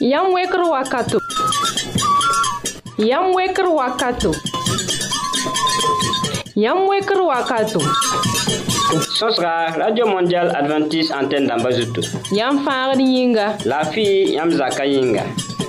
Yam 0.00 0.32
weker 0.34 0.58
wakato. 0.64 1.18
Yam 2.98 3.32
weker 3.32 3.64
wakato. 3.66 4.32
Yam 6.56 6.88
weker 6.88 7.18
wakato. 7.20 7.80
Sosra, 9.18 9.76
Radio 9.78 10.06
Mondial 10.06 10.50
Adventist 10.56 11.12
Antenne 11.12 11.46
d'Ambazuto. 11.46 12.02
Yam 12.32 12.64
fangr 12.64 12.96
yinga. 12.98 13.56
La 13.66 13.84
fille 13.84 14.32
yam 14.34 14.50
zaka 14.50 14.82
yinga. 14.84 15.22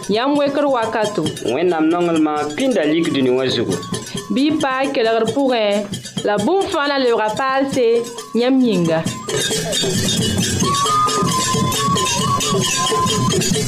Yam 0.09 0.36
weker 0.36 0.65
wakato. 0.65 1.21
Wenam 1.54 1.86
nongelma 1.88 2.36
pindalik 2.55 3.11
duni 3.13 3.29
wazugo. 3.29 3.77
Bi 4.31 4.57
pa 4.59 4.79
kelegr 4.91 5.31
pourin. 5.36 5.86
La 6.23 6.38
boum 6.38 6.63
fana 6.63 6.97
lebra 6.97 7.29
palse. 7.38 8.02
Yam 8.34 8.59
yinga. 8.59 9.04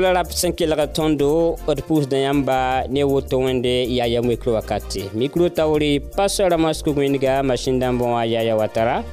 la 0.02 0.12
rab 0.18 0.32
sẽn 0.34 0.54
kelg 0.58 0.82
tõndo 0.98 1.62
d 1.62 1.78
pʋʋsdã 1.86 2.18
yãmba 2.26 2.90
ne 2.94 3.04
woto 3.12 3.38
wẽnde 3.46 3.76
yaya 3.98 4.18
mikro 4.30 4.52
wakate 4.58 5.10
mikro 5.14 5.46
taoore 5.58 6.00
pastor 6.18 6.50
ramas 6.52 6.82
kug-wẽndga 6.84 7.34
masin 7.48 7.78
dãmbẽ 7.82 8.06
wã 8.14 8.22
yaya 8.26 8.56
watara 8.60 9.04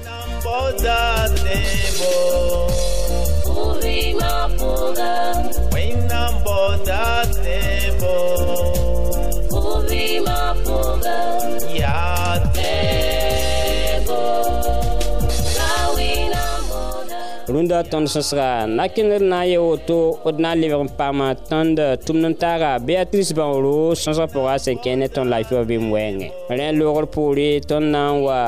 Wẽnnaam 5.77 6.35
bõda 6.49 7.05
Ouvi 9.59 10.21
uma 10.21 10.55
fuga. 10.57 11.39
E 11.73 11.83
até. 11.83 12.87
rũndã 17.57 17.79
tõnd 17.89 18.09
sõsga 18.13 18.47
nakẽndr 18.69 19.23
na 19.31 19.39
n 19.47 19.51
yɩ 19.55 19.61
woto 19.63 19.99
d 20.33 20.41
na 20.45 20.51
n 20.55 20.61
lebg 20.61 20.77
n 20.83 20.91
paama 20.99 21.31
tõnd 21.49 21.79
tʋmd 22.05 22.25
n 22.29 22.35
taaga 22.43 22.73
beatrice 22.87 23.33
bãoro 23.39 23.95
sõsg 23.97 24.25
pʋgã 24.35 24.57
sẽn 24.61 24.77
kẽe 24.85 24.97
ne 25.01 25.07
tõnd 25.09 25.31
lafiya 25.33 25.63
vɩɩm 25.65 25.87
wɛɛngẽ 25.89 26.31
rẽ 26.53 26.67
loogr 26.77 27.07
poore 27.15 27.47
tõnd 27.65 27.87
na 27.95 28.03
n 28.13 28.21
wa 28.27 28.41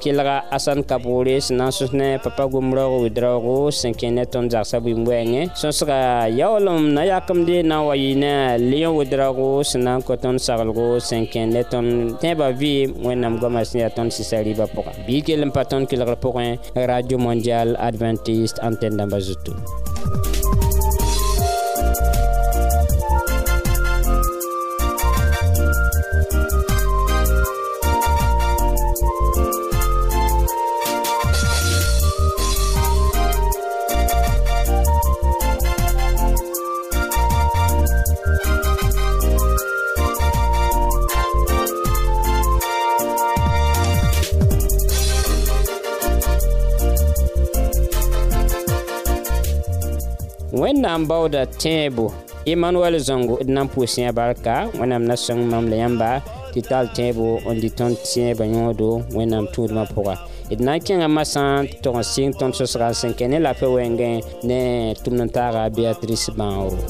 kelga 0.00 0.36
asan 0.56 0.80
kaboore 0.80 1.34
sẽn 1.44 1.58
na 1.60 1.66
n 1.68 1.72
sõs 1.76 1.92
ne 1.92 2.08
papa 2.24 2.46
gom 2.48 2.72
raoogo 2.72 3.02
wɩd 3.04 3.16
raoogo 3.20 3.56
sẽn 3.80 3.92
kẽe 3.92 4.10
ne 4.16 4.24
tõnd 4.24 4.50
zagsã 4.54 4.80
vɩɩm 4.80 5.02
wɛɛngẽ 5.04 5.44
sõsga 5.60 6.00
yaoolem 6.38 6.88
na 6.96 7.02
yakemde 7.04 7.60
na 7.68 7.82
n 7.82 7.82
wa 7.86 7.94
yɩ 8.00 8.16
ne 8.22 8.32
leon 8.64 8.96
wɩd 8.96 9.12
raoogo 9.12 9.60
sẽn 9.60 9.84
na 9.84 9.98
n 10.00 10.00
kõ 10.00 10.16
tõnd 10.16 10.40
saglgo 10.40 10.96
sẽn 11.00 11.26
kẽe 11.28 11.44
ne 11.52 11.62
tõnd 11.68 12.16
tẽebã 12.24 12.48
vɩɩm 12.56 12.96
wẽnnaam 13.04 13.36
goamã 13.44 13.60
sẽn 13.60 13.80
yaa 13.84 13.92
tõnd 13.92 14.08
sɩsa 14.08 14.40
rɩɩbã 14.40 14.66
pʋga 14.72 14.92
bɩ 15.04 15.16
kell 15.26 15.44
n 15.44 15.50
pa 15.52 15.64
tõnd 15.68 15.84
kelgr 15.90 16.16
pʋgẽ 16.16 16.80
radio 16.88 17.18
mondial 17.20 17.76
adventiste 17.76 18.37
east 18.44 18.58
antenna 18.68 18.96
number 18.96 19.20
2 19.20 20.37
sã 50.88 50.96
n 50.96 51.04
baooda 51.04 51.44
tẽebo 51.44 52.06
emmanuɛl 52.48 52.96
zõngo 53.08 53.34
d 53.44 53.52
na 53.52 53.62
n 53.68 53.68
pʋʋs 53.68 53.98
yã 54.08 54.10
barka 54.16 54.72
wẽnnaam 54.80 55.04
na 55.04 55.16
sõng 55.20 55.44
mam 55.52 55.68
la 55.68 55.76
yãmba 55.84 56.10
tɩ 56.54 56.60
tall 56.64 56.88
tẽebo 56.96 57.44
n 57.44 57.54
dɩ 57.60 57.68
tõnd 57.76 57.96
tẽebã 58.08 58.44
yõodo 58.56 59.04
wẽnnaam 59.12 59.44
tũudmã 59.52 59.84
pʋga 59.92 60.14
d 60.48 60.58
na 60.64 60.80
n 60.80 60.80
kẽngã 60.80 61.08
masã 61.12 61.44
tɩ 61.68 61.76
tog 61.84 61.96
n 62.00 62.04
sɩng 62.12 62.32
tõnd 62.40 62.54
sõsga 62.56 62.88
sẽn 62.96 63.12
kẽ 63.12 63.28
ne 63.28 63.36
la 63.38 63.52
pa 63.52 63.66
wɛngẽ 63.68 64.14
ne 64.48 64.60
tʋmd 65.04 65.20
n 65.28 65.28
taaga 65.28 65.68
beatrice 65.76 66.32
bãoro 66.32 66.80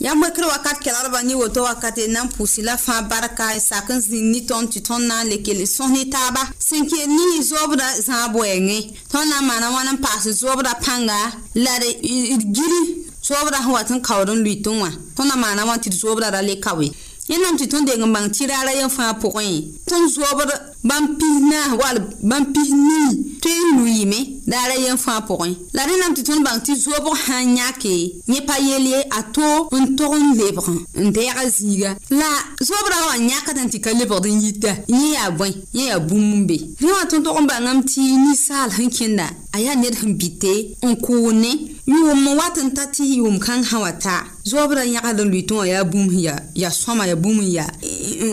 yãmb 0.00 0.22
wekr 0.24 0.44
wakat 0.48 0.78
kelgdbã 0.80 1.20
ne 1.24 1.34
woto 1.36 1.62
wakate 1.64 2.06
na 2.08 2.20
n 2.24 2.28
pʋʋsila 2.32 2.76
fãa 2.78 3.02
barka 3.02 3.52
e 3.54 3.60
sak 3.60 3.90
n 3.92 4.00
zĩnd 4.00 4.32
ne 4.34 4.40
tõnd 4.48 4.72
tɩ 4.72 4.80
tõnd 4.80 5.04
na 5.06 5.20
n 5.22 5.28
le 5.28 5.36
kell 5.44 5.60
sõs 5.68 5.90
ne 5.92 6.06
taaba 6.08 6.48
sẽn 6.58 6.88
kell 6.88 7.04
ne 7.06 7.42
zoobda 7.44 8.00
zãag 8.08 8.32
bɛɛngẽ 8.32 8.80
tõnd 9.12 9.28
na 9.28 9.40
n 9.44 9.44
maana 9.44 9.68
wãn 9.70 9.88
n 10.00 10.00
paas 10.00 10.24
zoobda 10.24 10.72
pãnga 10.80 11.32
la 11.54 11.74
d 11.84 12.00
giri 12.48 13.12
zoobda 13.22 13.60
sẽn 13.60 13.70
wat 13.76 13.92
n 13.92 14.00
kaood 14.00 14.30
n 14.32 14.40
luɩt 14.40 14.66
n 14.72 14.80
wã 14.80 14.88
tõnd 15.14 15.28
na 15.28 15.36
maana 15.36 15.68
wã 15.68 15.76
tɩ 15.76 15.92
d 15.92 15.96
zoobda 16.00 16.32
ra 16.32 16.40
le 16.40 16.56
kawe 16.56 16.86
yẽnnaam 17.30 17.58
tɩ 17.60 17.68
tõnd 17.68 17.84
deng 17.86 18.00
n 18.00 18.08
bãng 18.12 18.32
tɩ 18.32 18.48
raara 18.48 18.72
yẽ 18.72 18.88
fãa 18.88 19.12
pʋgẽ 19.20 19.84
tõnd 19.84 20.08
zoobd 20.16 20.48
bãmb 20.80 21.20
pis 21.20 21.36
naas 21.52 21.76
wall 21.76 21.98
bãmb 22.24 22.48
pis 22.56 22.72
nii 22.72 23.10
tõe 23.44 23.52
n 23.68 23.68
luiime 23.78 24.39
daara 24.50 24.74
yen 24.74 24.96
fãa 24.98 25.20
pʋgẽ 25.28 25.54
la 25.76 25.82
rẽ 25.86 25.94
nam 26.00 26.14
tɩ 26.14 26.22
tõnd 26.26 26.42
bãng 26.44 26.60
tɩ 26.66 26.72
zoobg 26.74 27.06
sã 27.26 27.38
n 27.46 27.56
yãke 27.56 27.92
yẽ 28.28 28.40
pa 28.48 28.56
yel 28.58 28.86
ye 28.92 28.98
a 29.02 29.22
to 29.34 29.46
n 29.78 29.84
tog 29.96 30.14
n 30.18 30.34
lebg 30.34 30.58
n 30.98 31.14
a 31.14 31.42
zĩiga 31.46 31.94
la 32.10 32.30
zoob 32.58 32.86
raoogã 32.90 33.22
yãkd 33.30 33.58
n 33.62 33.68
tɩ 33.70 33.78
ka 33.78 33.90
lebgd 33.94 34.26
n 34.26 34.40
yita 34.42 34.72
yẽ 34.90 35.06
yaa 35.14 35.30
bõe 35.30 35.54
yẽ 35.72 35.86
yaa 35.94 35.98
bũmb 36.02 36.34
n 36.42 36.42
be 36.50 36.56
rẽ 36.82 36.88
wã 36.90 37.02
tõnd 37.06 37.22
tog 37.24 37.38
n 37.38 37.46
bãngame 37.46 37.82
tɩ 37.86 38.02
ninsaal 38.02 38.70
sẽn 38.74 38.90
kẽnda 38.90 39.26
a 39.54 39.58
yaa 39.62 39.74
ned 39.78 39.94
sẽn 39.94 40.18
bite 40.18 40.82
n 40.82 40.98
kʋʋg 40.98 41.26
ne 41.34 41.50
yʋʋm 41.86 42.26
wat 42.34 42.58
n 42.58 42.74
ta 42.74 42.90
tɩ 42.90 43.06
yʋʋm-kãng 43.06 43.62
sã 43.62 43.78
wa 43.78 43.92
ta 44.02 44.26
zoobda 44.42 44.82
yãgd 44.82 45.14
n 45.30 45.30
lʋɩ 45.30 45.46
tɩ 45.46 45.54
wã 45.62 45.66
yaa 45.78 45.84
bũmb 45.86 46.10
ya 46.58 46.70
sõma 46.74 47.06
ya 47.06 47.14
bũmb 47.14 47.38
n 47.38 47.54
ya 47.54 47.70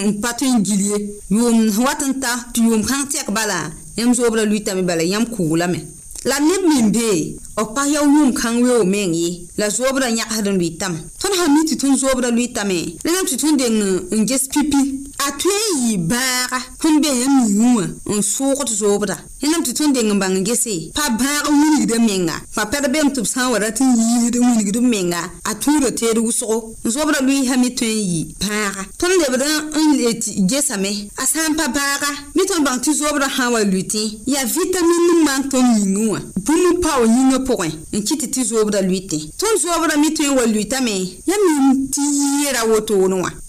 n 0.02 0.18
pa 0.18 0.34
tõe 0.34 0.50
n 0.50 0.66
gil 0.66 0.82
ye 0.82 0.98
yʋʋm 1.30 1.78
wat 1.86 2.02
n 2.10 2.18
ta 2.18 2.50
tɩ 2.58 2.66
yʋʋm-kãng 2.66 3.06
tɛk 3.06 3.30
bala 3.30 3.70
yãmb 3.98 4.18
zoobda 4.18 4.50
lʋɩtame 4.50 4.82
bala 4.82 5.04
yãmb 5.06 5.30
kʋʋlame 5.30 5.97
la 6.30 6.40
neb 6.42 6.64
min 6.70 6.88
bee 6.96 7.38
b 7.56 7.60
pa 7.76 7.82
yaoo 7.94 8.08
yũʋm 8.16 8.30
kãng 8.42 8.58
weoog 8.64 8.88
meng 8.94 9.14
ye 9.22 9.30
la 9.60 9.68
zoobrã 9.78 10.08
yãksd 10.18 10.46
n 10.54 10.60
lʋɩ 10.62 10.70
tame 10.82 11.00
tõnd 11.22 11.36
sã 11.40 11.46
mi 11.54 11.62
tɩ 11.70 11.74
tõnd 11.82 11.98
zoobrã 12.02 12.30
lʋɩ 12.38 12.46
tame 12.56 12.78
rẽnam 13.06 13.26
tɩ 13.30 13.36
tõnd 13.42 13.58
deng 13.60 13.78
n 14.18 14.22
ges 14.30 14.44
pipi 14.54 14.82
a 15.20 15.32
tõe 15.32 15.50
n 15.50 15.78
yɩ 15.90 15.98
bãaga 16.10 16.60
sẽn 16.82 17.02
be 17.02 17.10
yãmb 17.20 17.40
yũ 17.58 17.68
wã 17.78 17.86
n 17.86 18.20
sʋʋgd 18.22 18.70
zoobda 18.80 19.16
yẽnam 19.42 19.62
tɩ 19.66 19.72
tõnd 19.78 19.94
deng 19.98 20.12
n 20.14 20.20
bãng 20.22 20.46
gese 20.46 20.94
pa 20.94 21.10
bãag 21.20 21.44
wilgdã 21.50 21.98
menga 22.00 22.38
pa 22.56 22.64
pɛd 22.72 22.92
bem 22.94 23.10
tɩ 23.10 23.22
b 23.26 23.28
sã 23.28 23.50
n 23.50 23.52
wa 23.52 23.58
rat 23.58 23.82
n 23.82 23.98
yiisd 23.98 24.36
n 24.38 24.46
wilgd 24.46 24.78
menga 24.78 25.26
a 25.46 25.52
tũudã 25.58 25.90
teed 25.98 26.18
wʋsgo 26.22 26.78
n 26.86 26.88
zoobda 26.92 27.26
me 27.26 27.70
tõe 27.74 27.90
n 27.90 28.02
yɩ 28.06 28.22
bãaga 28.40 28.82
tõnd 28.98 29.16
lebd 29.18 29.44
n 29.48 30.46
gesame 30.48 31.10
a 31.18 31.26
sã 31.26 31.50
n 31.50 31.56
pa 31.58 31.66
bãaga 31.66 32.30
me 32.38 32.46
tõnd 32.46 32.62
bãng 32.62 32.80
tɩ 32.86 32.94
zoobdã 32.94 33.28
sã 33.28 33.50
n 33.50 33.52
wa 33.58 33.60
lʋɩtẽ 33.66 34.06
yaa 34.30 34.46
vitamin 34.46 35.02
n 35.02 35.20
maan 35.26 35.42
tõnd 35.50 35.82
yĩngẽ 35.82 36.06
wã 36.14 36.20
bũmb 36.46 36.78
pao 36.82 37.02
yĩngã 37.06 37.42
pʋgẽ 37.42 37.70
n 37.92 37.98
kɩ 38.06 38.14
tɩ 38.22 38.26
tɩ 38.34 38.42
zoobda 38.54 38.80
lʋɩtẽ 38.86 39.22
tõnd 39.34 39.58
zoobdã 39.66 39.96
me 39.98 40.10
tõe 40.14 40.28
n 40.30 40.36
wa 40.38 40.46
lʋɩtame 40.46 40.96
yãmb 41.26 41.46
yĩm 41.50 41.66
tɩ 41.90 42.02
yɩɩra 42.06 42.62
wotoone 42.70 43.18
wã 43.24 43.30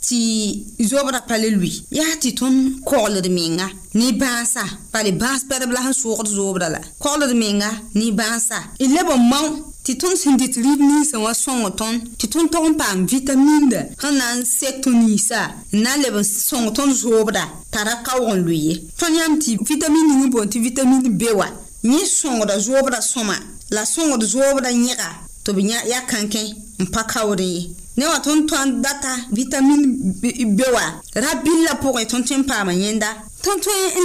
tɩ 0.00 0.64
zobrã 0.90 1.20
pa 1.28 1.36
le 1.42 1.48
lui 1.58 1.72
yaa 1.98 2.14
tɩ 2.22 2.28
tõnd 2.40 2.58
kogld 2.88 3.26
menga 3.36 3.66
ne 3.98 4.06
bãasa 4.20 4.64
bale 4.92 5.10
bãas 5.22 5.40
pɛdb 5.48 5.70
la 5.74 5.80
sẽn 5.86 5.96
soogd 6.02 6.28
zoobrã 6.36 6.68
la 6.74 6.80
kogld 7.02 7.32
menga 7.42 7.70
ne 7.98 8.06
bãasa 8.18 8.58
y 8.82 8.86
leb 8.94 9.08
n 9.16 9.22
mao 9.32 9.46
tɩ 9.84 9.92
tõnd 10.00 10.16
sẽn 10.22 10.36
dɩt 10.40 10.54
rɩb 10.64 10.78
ninsã 10.88 11.16
wã 11.24 11.32
sõng 11.44 11.62
tõnd 11.80 11.98
tɩ 12.18 12.24
tõnd 12.32 12.48
tog 12.52 12.66
n 12.68 12.74
paam 12.80 12.98
vitaminda 13.14 13.80
sẽn 14.00 14.14
na 14.20 14.26
n 14.36 14.38
sek 14.58 14.74
tõnd 14.84 14.96
ninsã 15.04 15.40
n 15.76 15.82
na 15.84 15.92
n 15.96 16.02
leb 16.04 16.16
n 16.18 16.24
sõng 16.24 16.72
tõnd 16.76 16.94
zoobda 17.02 17.44
tara 17.72 17.94
kaoog 18.06 18.32
n 18.40 18.44
lui 18.46 18.58
ye 18.68 18.74
tõnd 19.00 19.14
yãmb 19.20 19.36
tɩ 19.44 19.50
vitamin 19.68 20.04
ning 20.08 20.20
n 20.26 20.30
boond 20.32 20.48
tɩ 20.52 20.60
vitamin 20.64 21.04
b 21.20 21.24
wa 21.36 21.46
yẽ 21.84 22.06
sõngda 22.18 22.56
zoobrã 22.66 23.00
sõma 23.12 23.36
la 23.74 23.82
sõngd 23.84 24.22
zoobrã 24.32 24.68
yẽga 24.72 25.08
tɩ 25.44 25.50
b 25.54 25.58
ya 25.92 26.00
kãnkẽ 26.08 26.44
n 26.80 26.84
pa 26.92 27.04
kaoodẽ 27.04 27.44
ye 27.54 27.62
ne 27.96 28.06
wa 28.06 28.18
ton 28.20 28.46
data 28.80 29.16
vitamin 29.32 30.12
b 30.20 30.62
wa 30.72 30.80
ra 31.14 31.34
billa 31.42 31.74
ton 32.06 32.20
tõnd 32.20 32.24
tõe 32.30 32.42
paama 32.46 32.72
yẽnda 32.72 33.14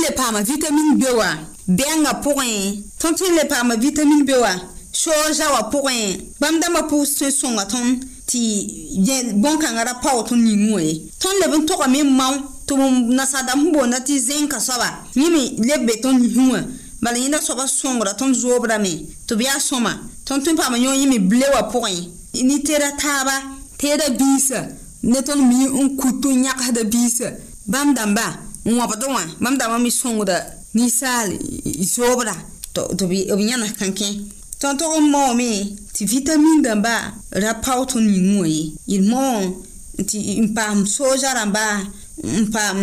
le 0.03 0.11
paama 0.15 0.41
vitamin 0.41 0.97
b 0.97 1.05
wa 1.15 1.27
bɛngã 1.67 2.21
pʋgẽ 2.21 2.21
pourin. 2.23 2.81
tõe 2.99 3.29
le 3.35 3.47
paama 3.49 3.75
vitamin 3.75 4.25
b 4.25 4.31
wa 4.41 4.49
sooza 4.91 5.51
wa 5.51 5.69
pourin. 5.69 6.15
bãmb 6.39 6.61
dãmbã 6.61 6.81
pʋgs 6.81 7.17
tõe 7.19 7.31
sõnga 7.31 7.65
tõnd 7.65 8.05
tɩ 8.25 9.37
bõn-kãngã 9.37 9.83
ra 9.85 9.93
pao 10.01 10.23
tõnd 10.25 10.41
ning 10.41 10.73
ye 10.81 11.05
tõnd 11.19 11.39
le 11.41 11.57
n 11.57 11.65
togame 11.67 12.01
n 12.03 12.09
mao 12.17 12.33
tɩ 12.65 12.73
nasadam 13.13 13.63
sẽn 13.65 13.71
boonda 13.73 13.97
tɩ 13.99 14.17
zẽnka 14.19 14.59
soaba 14.59 15.05
yẽ 15.15 15.29
me 15.29 15.41
leb 15.61 15.85
be 15.85 15.93
Ton 16.01 16.17
yĩsẽ 16.17 16.49
wã 16.51 16.61
bala 17.01 17.17
yẽnda 17.17 17.39
soaba 17.39 17.67
sõngra 17.69 18.17
tõnd 18.17 18.33
teeda 23.77 24.09
biisa 24.15 24.65
ne 25.03 25.21
tõnd 25.21 25.43
mi 25.47 25.67
n 25.83 25.95
kutu 25.99 26.31
yãgsda 26.31 26.83
biisa 26.89 27.31
bãmb 27.67 27.95
dãmba 27.97 28.27
n 28.65 28.75
wãbd 28.77 29.03
wã 29.11 29.23
bãmb 29.41 29.57
dãmbã 29.59 29.77
mi 29.81 29.91
sõngda 29.91 30.35
ninsaal 30.75 31.27
zoobra 31.93 32.33
tɩ 32.73 33.05
b 33.09 33.41
yãna 33.49 33.67
kãn-kẽ 33.79 34.09
tõnd 34.59 34.79
tog 34.79 34.95
n 34.99 35.11
maoome 35.11 35.49
tɩ 35.93 36.07
vitamin 36.07 36.61
dãmba 36.65 36.95
ra 37.41 37.51
pao 37.63 37.83
tõnd 37.89 38.07
yĩng 38.09 38.39
wã 38.39 38.47
ye 38.47 38.71
yel 38.87 39.03
mao 39.11 39.39
tɩ 39.99 40.17
n 40.43 40.47
paam 40.55 40.85
sooza 40.87 41.33
rãmba 41.33 41.83
n 42.23 42.47
paam 42.51 42.77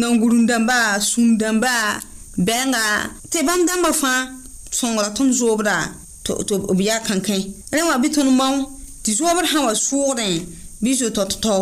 nangurum 0.00 0.46
dãmba 0.48 1.00
sũm 1.00 1.36
dãmba 1.38 2.00
bɛnga 2.36 2.84
tɩ 3.30 3.42
bãmb 3.44 3.66
dãmbã 3.68 3.90
fãa 3.92 4.32
sõngra 4.72 5.10
tõnd 5.16 5.32
zoobra 5.36 5.76
tɩ 6.24 6.56
b 6.76 6.80
yaa 6.88 7.00
kãn-kẽ 7.04 7.38
rẽ 7.74 7.82
wã 7.84 7.96
bɩ 8.02 8.08
tõnd 8.16 8.30
mao 8.32 8.56
tɩ 9.04 9.12
zoobd 9.12 9.46
sã 9.54 9.58
wa 9.66 9.72
sʋʋgdẽ 9.86 10.42
bɩ 10.82 10.90
zo-to-to 11.00 11.58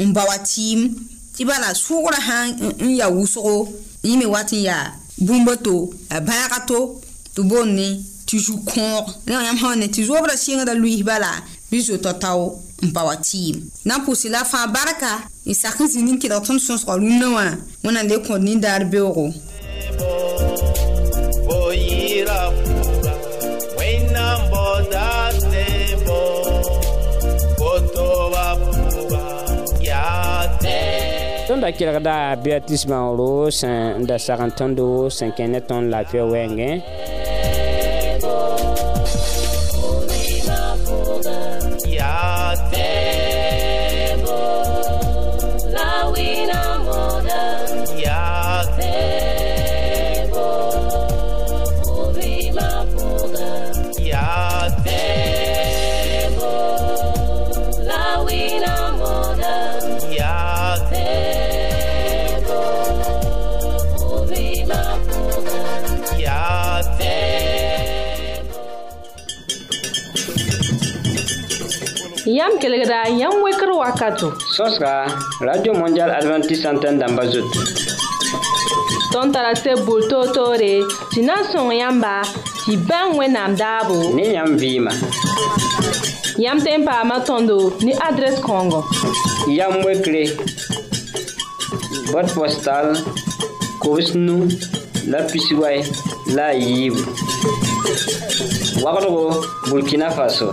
n 0.00 0.08
ba 0.16 0.22
wa 0.28 0.36
tɩɩm 0.50 0.80
tɩ 1.36 1.42
bala 1.48 1.68
sʋʋgrã 1.84 2.20
sã 2.28 2.36
n 2.80 2.88
ya 2.98 3.06
wʋsgo 3.16 3.54
yẽ 4.04 4.16
me 4.18 4.26
wat 4.26 4.50
n 4.52 4.62
yaa 4.62 4.96
bũmba 5.26 5.54
to 5.64 5.74
yaa 6.10 6.20
bãaga 6.26 6.58
to 6.68 6.78
tɩ 7.36 7.42
boond 7.48 7.74
ne 7.78 7.88
tɩ 8.26 8.36
zu-kõog 8.46 9.04
ne 9.26 9.34
wã 9.36 9.42
yãmb 9.46 9.58
sã 9.60 9.66
wa 9.68 9.76
ne 9.76 9.86
tɩ 9.86 10.00
zoobrã 10.08 10.34
sɩngda 10.44 10.72
luiis 10.80 11.02
bala 11.04 11.28
bɩ 11.70 11.76
zo-to-to 11.76 12.56
n 12.80 12.88
pa 12.92 13.04
wa 13.04 13.14
tɩɩm 13.20 13.56
na 13.84 13.94
n 14.00 14.04
pʋsy 14.08 14.30
la 14.32 14.42
fãa 14.50 14.66
barka 14.72 15.28
n 15.46 15.52
sak 15.54 15.76
n 15.84 15.86
zĩ 15.92 16.00
nin 16.02 16.16
kelg 16.18 16.40
tõnd 16.46 16.60
sõsga 16.62 16.96
rũndã 16.96 17.28
wã 17.36 17.44
wẽnnaam 17.84 18.08
le 18.10 18.16
kõd 18.26 18.40
nindaar 18.42 18.82
beoogo 18.90 19.28
tõnda 31.58 31.72
kelgda 31.74 32.16
beatrice 32.44 32.86
bãoro 32.86 33.50
sẽn 33.50 34.06
da 34.06 34.18
sag 34.22 34.38
n 34.46 34.50
tõndo 34.54 35.10
sẽn 35.10 35.34
kẽ 35.36 35.46
ne 35.50 35.60
tõnd 35.66 35.90
lafɩa 35.90 36.22
wɛɛngẽ 36.30 37.17
Yam 72.28 72.58
kelegda, 72.58 73.08
yam 73.18 73.32
wekro 73.42 73.78
wakato. 73.78 74.34
Sos 74.54 74.78
ka, 74.78 75.06
Radio 75.40 75.72
Mondial 75.72 76.10
Adventist 76.10 76.60
Santen 76.62 76.98
damba 76.98 77.22
zot. 77.24 77.48
Ton 79.10 79.32
tarase 79.32 79.72
boul 79.86 80.02
to 80.10 80.28
to 80.36 80.44
re, 80.60 80.82
si 81.10 81.22
nan 81.22 81.42
son 81.44 81.70
yamba, 81.70 82.22
si 82.66 82.76
ben 82.76 83.16
we 83.16 83.28
nam 83.28 83.56
dabo. 83.56 84.12
Ne 84.14 84.34
yam 84.34 84.58
vima. 84.58 84.90
Yam 86.36 86.60
tempa 86.60 87.02
matondo, 87.02 87.72
ni 87.82 87.94
adres 87.94 88.38
kongo. 88.40 88.84
Yam 89.50 89.80
wekre, 89.84 90.24
bot 92.12 92.28
postal, 92.34 92.92
kowes 93.80 94.12
nou, 94.14 94.44
la 95.08 95.24
pisiway, 95.32 95.80
la 96.36 96.52
yib. 96.52 96.92
Wakato 98.84 99.08
go, 99.16 99.42
Burkina 99.70 100.12
Faso. 100.12 100.52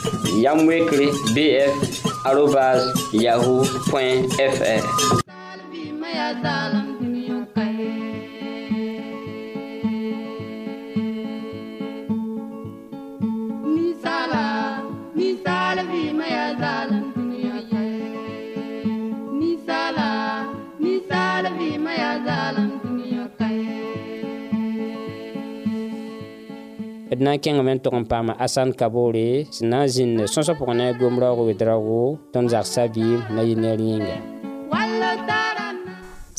yamwekre 0.39 1.05
bf 1.35 1.75
yahoo.fr 3.13 4.01
d 27.21 27.23
na 27.25 27.33
n 27.37 27.41
kẽngame 27.43 27.71
n 27.77 27.79
tog 27.85 27.93
n 27.93 28.05
paama 28.09 28.33
asan 28.45 28.73
kabore 28.73 29.45
sẽn 29.55 29.67
na 29.69 29.85
n 29.85 29.89
zĩnd 29.93 30.15
sõsã 30.33 30.53
pʋgẽ 30.57 30.73
na 30.77 30.85
gom 30.99 31.15
raoogo 31.21 31.43
wed 31.49 31.61
raoogo 31.61 32.03
tõnd 32.33 32.49
zagsã 32.53 32.83
biim 32.93 33.21
na 33.35 33.41
yɩ 33.45 33.55
ner 33.61 33.79
yĩnga 33.85 34.17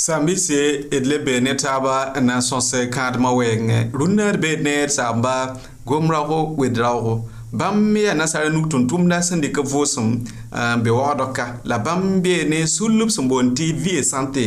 sãn-bɩse 0.05 0.61
d 0.91 1.05
le 1.11 1.19
bee 1.25 1.39
ne 1.41 1.55
taaba 1.63 2.11
n 2.19 2.27
na 2.27 2.37
n 2.43 2.47
sõs 2.49 2.69
kãadmã 2.97 3.31
wɛɛngẽ 3.39 3.81
rũnnaad 4.01 4.33
na 4.35 4.35
d 4.35 4.41
beed 4.43 4.61
ne 4.67 4.75
d 4.91 4.91
saamba 4.99 5.55
gom 5.87 6.11
raoogo 6.11 6.59
wed 6.59 6.75
raoogo 6.83 7.15
bãmb 7.55 7.97
yaa 8.03 8.15
nasara 8.19 8.49
nug 8.51 8.67
tʋm-tʋmdã 8.67 9.19
sẽn 9.29 9.39
dɩk 9.43 9.63
b 9.63 9.69
vʋʋsem 9.71 10.07
n 10.79 10.79
be 10.83 10.91
wagdka 10.91 11.61
la 11.71 11.79
bãmb 11.79 12.19
bee 12.25 12.43
ne 12.51 12.67
sulb 12.67 13.09
sẽn 13.15 13.29
boond 13.31 13.55
tɩ 13.57 13.71
vie 13.85 14.03
sãnte 14.03 14.45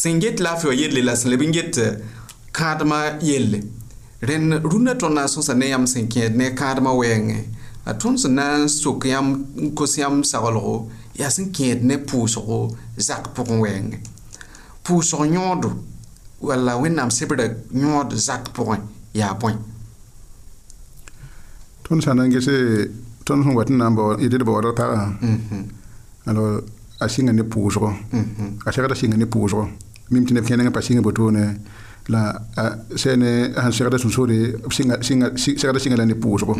sẽn 0.00 0.20
get 0.22 0.36
laafɩ 0.40 0.64
wã 0.68 0.74
yelle 0.80 1.00
la 1.04 1.12
sẽn 1.20 1.30
leb 1.32 1.42
n 1.44 1.52
get 1.52 1.76
kãadmã 2.56 3.20
yelle 3.20 3.75
rẽnd 4.20 4.54
rũndã 4.64 4.94
tõnd 5.00 5.14
na 5.18 5.24
n 5.26 5.28
sõsa 5.28 5.52
ne 5.54 5.66
yãmb 5.68 5.88
sẽn 5.88 6.06
kẽed 6.08 6.36
ne 6.40 6.48
kãadmã 6.56 6.88
wɛɛngẽ 6.90 7.40
la 7.86 7.92
tõnd 7.92 8.16
sẽn 8.20 8.34
na 8.36 8.46
n 8.62 8.68
sok 8.72 9.04
yãmb 9.12 9.36
n 9.62 9.74
kos 9.76 9.98
yãmb 10.00 10.24
saglgo 10.24 10.88
yaa 11.18 11.28
sẽn 11.30 11.52
kẽed 11.52 11.84
ne 11.84 11.96
pʋʋsgo 11.96 12.70
zak 12.96 13.28
pʋgẽ 13.36 13.58
wɛɛngẽ 13.60 13.98
pʋʋsg 14.86 15.20
yõodo 15.36 15.68
walla 16.40 16.72
wẽnnaam 16.82 17.10
sebrã 17.10 17.44
yõod 17.72 18.14
zak 18.16 18.48
pʋgẽ 18.56 18.80
yaa 19.20 19.34
bõe 19.40 19.52
tõnd 21.86 22.00
sã 22.04 22.12
n 22.16 22.16
na 22.16 22.22
n 22.24 22.30
ges 22.32 22.48
tõnd 23.26 23.44
sẽn 23.44 23.52
wat 23.54 23.68
n 23.70 23.76
na 23.76 23.86
n 23.92 23.94
d 23.94 24.32
d 24.32 24.44
baoodg 24.48 24.72
pagã 24.76 25.12
alors 26.26 26.64
a 27.04 27.04
sɩnga 27.06 27.32
ne 27.36 27.42
pʋʋsgo 27.44 27.88
mm-hmm. 27.92 28.64
a 28.64 28.68
segda 28.72 28.94
sɩnga 28.96 29.16
ne 29.20 29.26
pʋʋsgo 29.28 29.62
mim 30.10 30.24
tɩ 30.24 30.32
neb 30.40 30.46
kẽnegẽ 30.48 30.72
pa 30.72 30.80
sɩnga 30.80 31.04
botone 31.04 31.44
la 32.08 32.32
sene 32.96 33.52
han 33.56 33.72
segda 33.72 33.98
sun 33.98 34.10
sore 34.12 34.38
singa 34.72 34.96
singa 35.02 35.30
segda 35.36 35.78
singa 35.78 35.96
lani 35.96 36.14
pusgo 36.14 36.54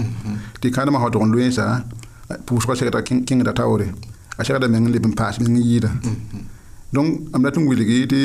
ti 0.60 0.70
kana 0.70 0.90
ma 0.90 0.98
hodon 0.98 1.30
luensa 1.32 1.66
pusgo 2.46 2.74
segda 2.74 3.00
king 3.02 3.42
da 3.48 3.52
tawre 3.52 3.86
a 4.38 4.44
segda 4.44 4.68
men 4.68 4.88
libin 4.94 5.14
pass 5.18 5.38
ngi 5.38 5.62
yida 5.70 5.90
donc 6.94 7.08
am 7.34 7.42
wili 7.68 7.84
wiligi 7.86 7.98
ti 8.12 8.22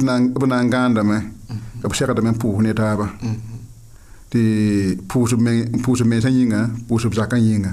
na 0.08 0.14
na 0.52 0.56
nganda 0.64 1.02
me 1.10 1.18
ab 1.84 1.94
segda 1.98 2.22
men 2.26 2.34
pu 2.40 2.48
ne 2.62 2.72
taba 2.80 3.06
ti 4.32 4.42
pusu 5.10 5.36
men 5.44 5.56
pusu 5.84 6.04
men 6.10 6.20
sanyinga 6.24 6.60
pusu 6.88 7.06
zakan 7.20 7.40
yinga 7.48 7.72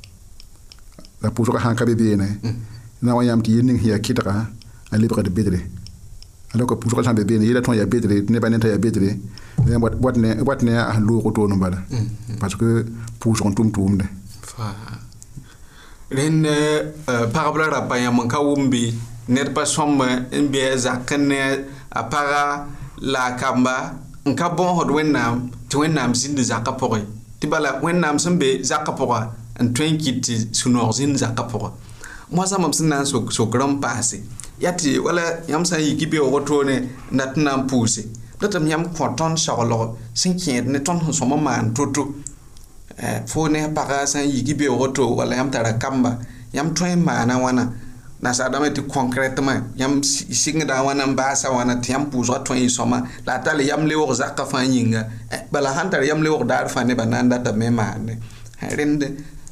la 1.21 1.29
pʋʋsga 1.29 1.61
sã 1.61 1.71
n 1.71 1.75
ka 1.77 1.85
be 1.85 1.93
beene 1.93 2.27
na 3.01 3.13
wa 3.13 3.23
yãmb 3.23 3.41
tɩ 3.43 3.49
yel 3.55 3.65
ning 3.65 3.77
sẽn 3.77 3.89
yaa 3.93 3.99
kɩtga 4.01 4.33
a 4.91 4.95
lebgd 4.97 5.29
bedre 5.29 5.59
a 6.51 6.53
ka 6.57 6.75
pʋʋsga 6.75 7.03
sã 7.05 7.13
be 7.13 7.23
beene 7.23 7.45
yela 7.45 7.61
tõe 7.61 7.77
n 7.77 7.85
bedre 7.85 8.21
tɩ 8.25 8.29
nebã 8.33 8.49
ne 8.49 8.57
t'a 8.57 8.67
yaa 8.73 8.77
bedre 8.81 9.17
wat 10.01 10.15
ne 10.17 10.71
a 10.75 10.93
sẽn 10.97 11.03
loog 11.05 11.29
toor 11.35 11.47
n 11.53 11.59
bala 11.61 11.77
parce 12.41 12.55
que 12.57 12.85
pʋʋsg 13.21 13.45
n 13.49 13.53
tʋm 13.53 13.69
tʋʋmde 13.73 14.05
rẽnd 16.17 16.45
pagb 17.33 17.55
la 17.61 17.97
yãmb 18.03 18.19
n 18.25 18.27
ka 18.27 18.37
eh, 18.41 18.41
eh, 18.41 18.49
wʋmbe 18.49 18.81
ned 19.29 19.53
pa 19.53 19.61
sõmb 19.63 20.01
eh, 20.01 20.41
n 20.41 20.49
be 20.49 20.59
a 20.73 20.73
zak 20.77 21.09
ne 21.21 21.37
a 21.91 22.01
paga 22.09 22.65
la 23.13 23.21
a 23.29 23.31
kamba 23.37 23.93
n 24.25 24.33
ka 24.33 24.49
bõosd 24.49 24.89
wẽnnaam 24.89 25.49
tɩ 25.69 25.85
wẽnnaam 25.85 26.11
zĩnd 26.17 26.39
zakã 26.41 26.73
pʋgẽ 26.81 27.05
tɩ 27.39 27.45
bala 27.49 27.77
wẽnnaam 27.85 28.17
sẽn 28.17 28.39
be 28.41 28.49
zakã 28.65 28.89
pʋga 28.97 29.40
n 29.61 29.69
tõe 29.77 29.87
n 29.93 29.97
kɩt 30.03 30.17
tɩ 30.25 30.33
sũ-noog 30.57 30.91
zĩnd 30.97 31.15
zakã 31.21 31.43
pʋgã 31.51 31.69
moasã 32.31 32.57
mam 32.57 32.73
sẽn 32.73 32.87
na 32.89 32.99
n 33.01 33.05
sok 33.05 33.53
rãmb 33.59 33.81
paase 33.81 34.17
yaa 34.63 34.73
tɩ 34.79 34.99
wala 35.05 35.21
yãmb 35.47 35.65
sã 35.65 35.77
n 35.77 35.81
yiki 35.85 36.05
beoogo 36.11 36.39
toone 36.47 36.75
n 37.13 37.17
dat 37.17 37.35
n 37.37 37.43
na 37.45 37.53
n 37.57 37.67
pʋʋse 37.69 38.01
datame 38.39 38.69
yãmb 38.71 38.87
kõ 38.97 39.13
tõnd 39.17 39.37
soglg 39.37 39.95
sẽn 40.15 40.33
kẽed 40.41 40.65
ne 40.73 40.79
tõnd 40.85 41.01
sẽn 41.05 41.13
sõm 41.13 41.33
n 41.37 41.43
maan 41.45 41.71
to-to 41.75 42.03
eh, 42.97 43.21
fo 43.27 43.47
ne 43.47 43.67
pagã 43.75 44.05
sã 44.05 44.19
n 44.21 44.29
yiki 44.29 44.53
beoogo 44.57 44.87
to 44.93 45.05
wala 45.17 45.35
yãmb 45.37 45.51
tara 45.53 45.77
kamba 45.77 46.17
yãmb 46.53 46.73
tõe 46.75 46.95
n 46.95 47.03
maana 47.05 47.37
wãna 47.39 47.65
nasaadame 48.21 48.69
tɩ 48.73 48.81
kõnkrɛtmã 48.89 49.53
yãmb 49.77 50.01
sɩngda 50.03 50.81
wãna 50.85 51.05
n 51.05 51.13
baasa 51.15 51.49
wãna 51.53 51.75
tɩ 51.83 51.89
yãmb 51.93 52.07
pʋʋsga 52.13 52.37
tõe 52.45 52.57
y 52.57 52.67
sõma 52.69 53.01
la 53.25 53.33
a 53.37 53.43
tar 53.45 53.59
yamb 53.61 53.85
leoog 53.87 54.11
zakã 54.17 54.43
fãa 54.49 54.63
yĩnga 54.65 55.01
eh, 55.31 55.41
bala 55.51 55.69
sãn 55.75 55.87
tar 55.93 56.01
yamb 56.03 56.23
leoog 56.25 56.43
daar 56.49 56.65
fãa 56.73 56.83
nebã 56.85 57.05
na 57.05 57.21
n 57.21 57.29
datame 57.29 57.69
n 57.69 57.73
maande 57.77 58.13
eh, 58.61 58.73
rẽnd 58.77 59.01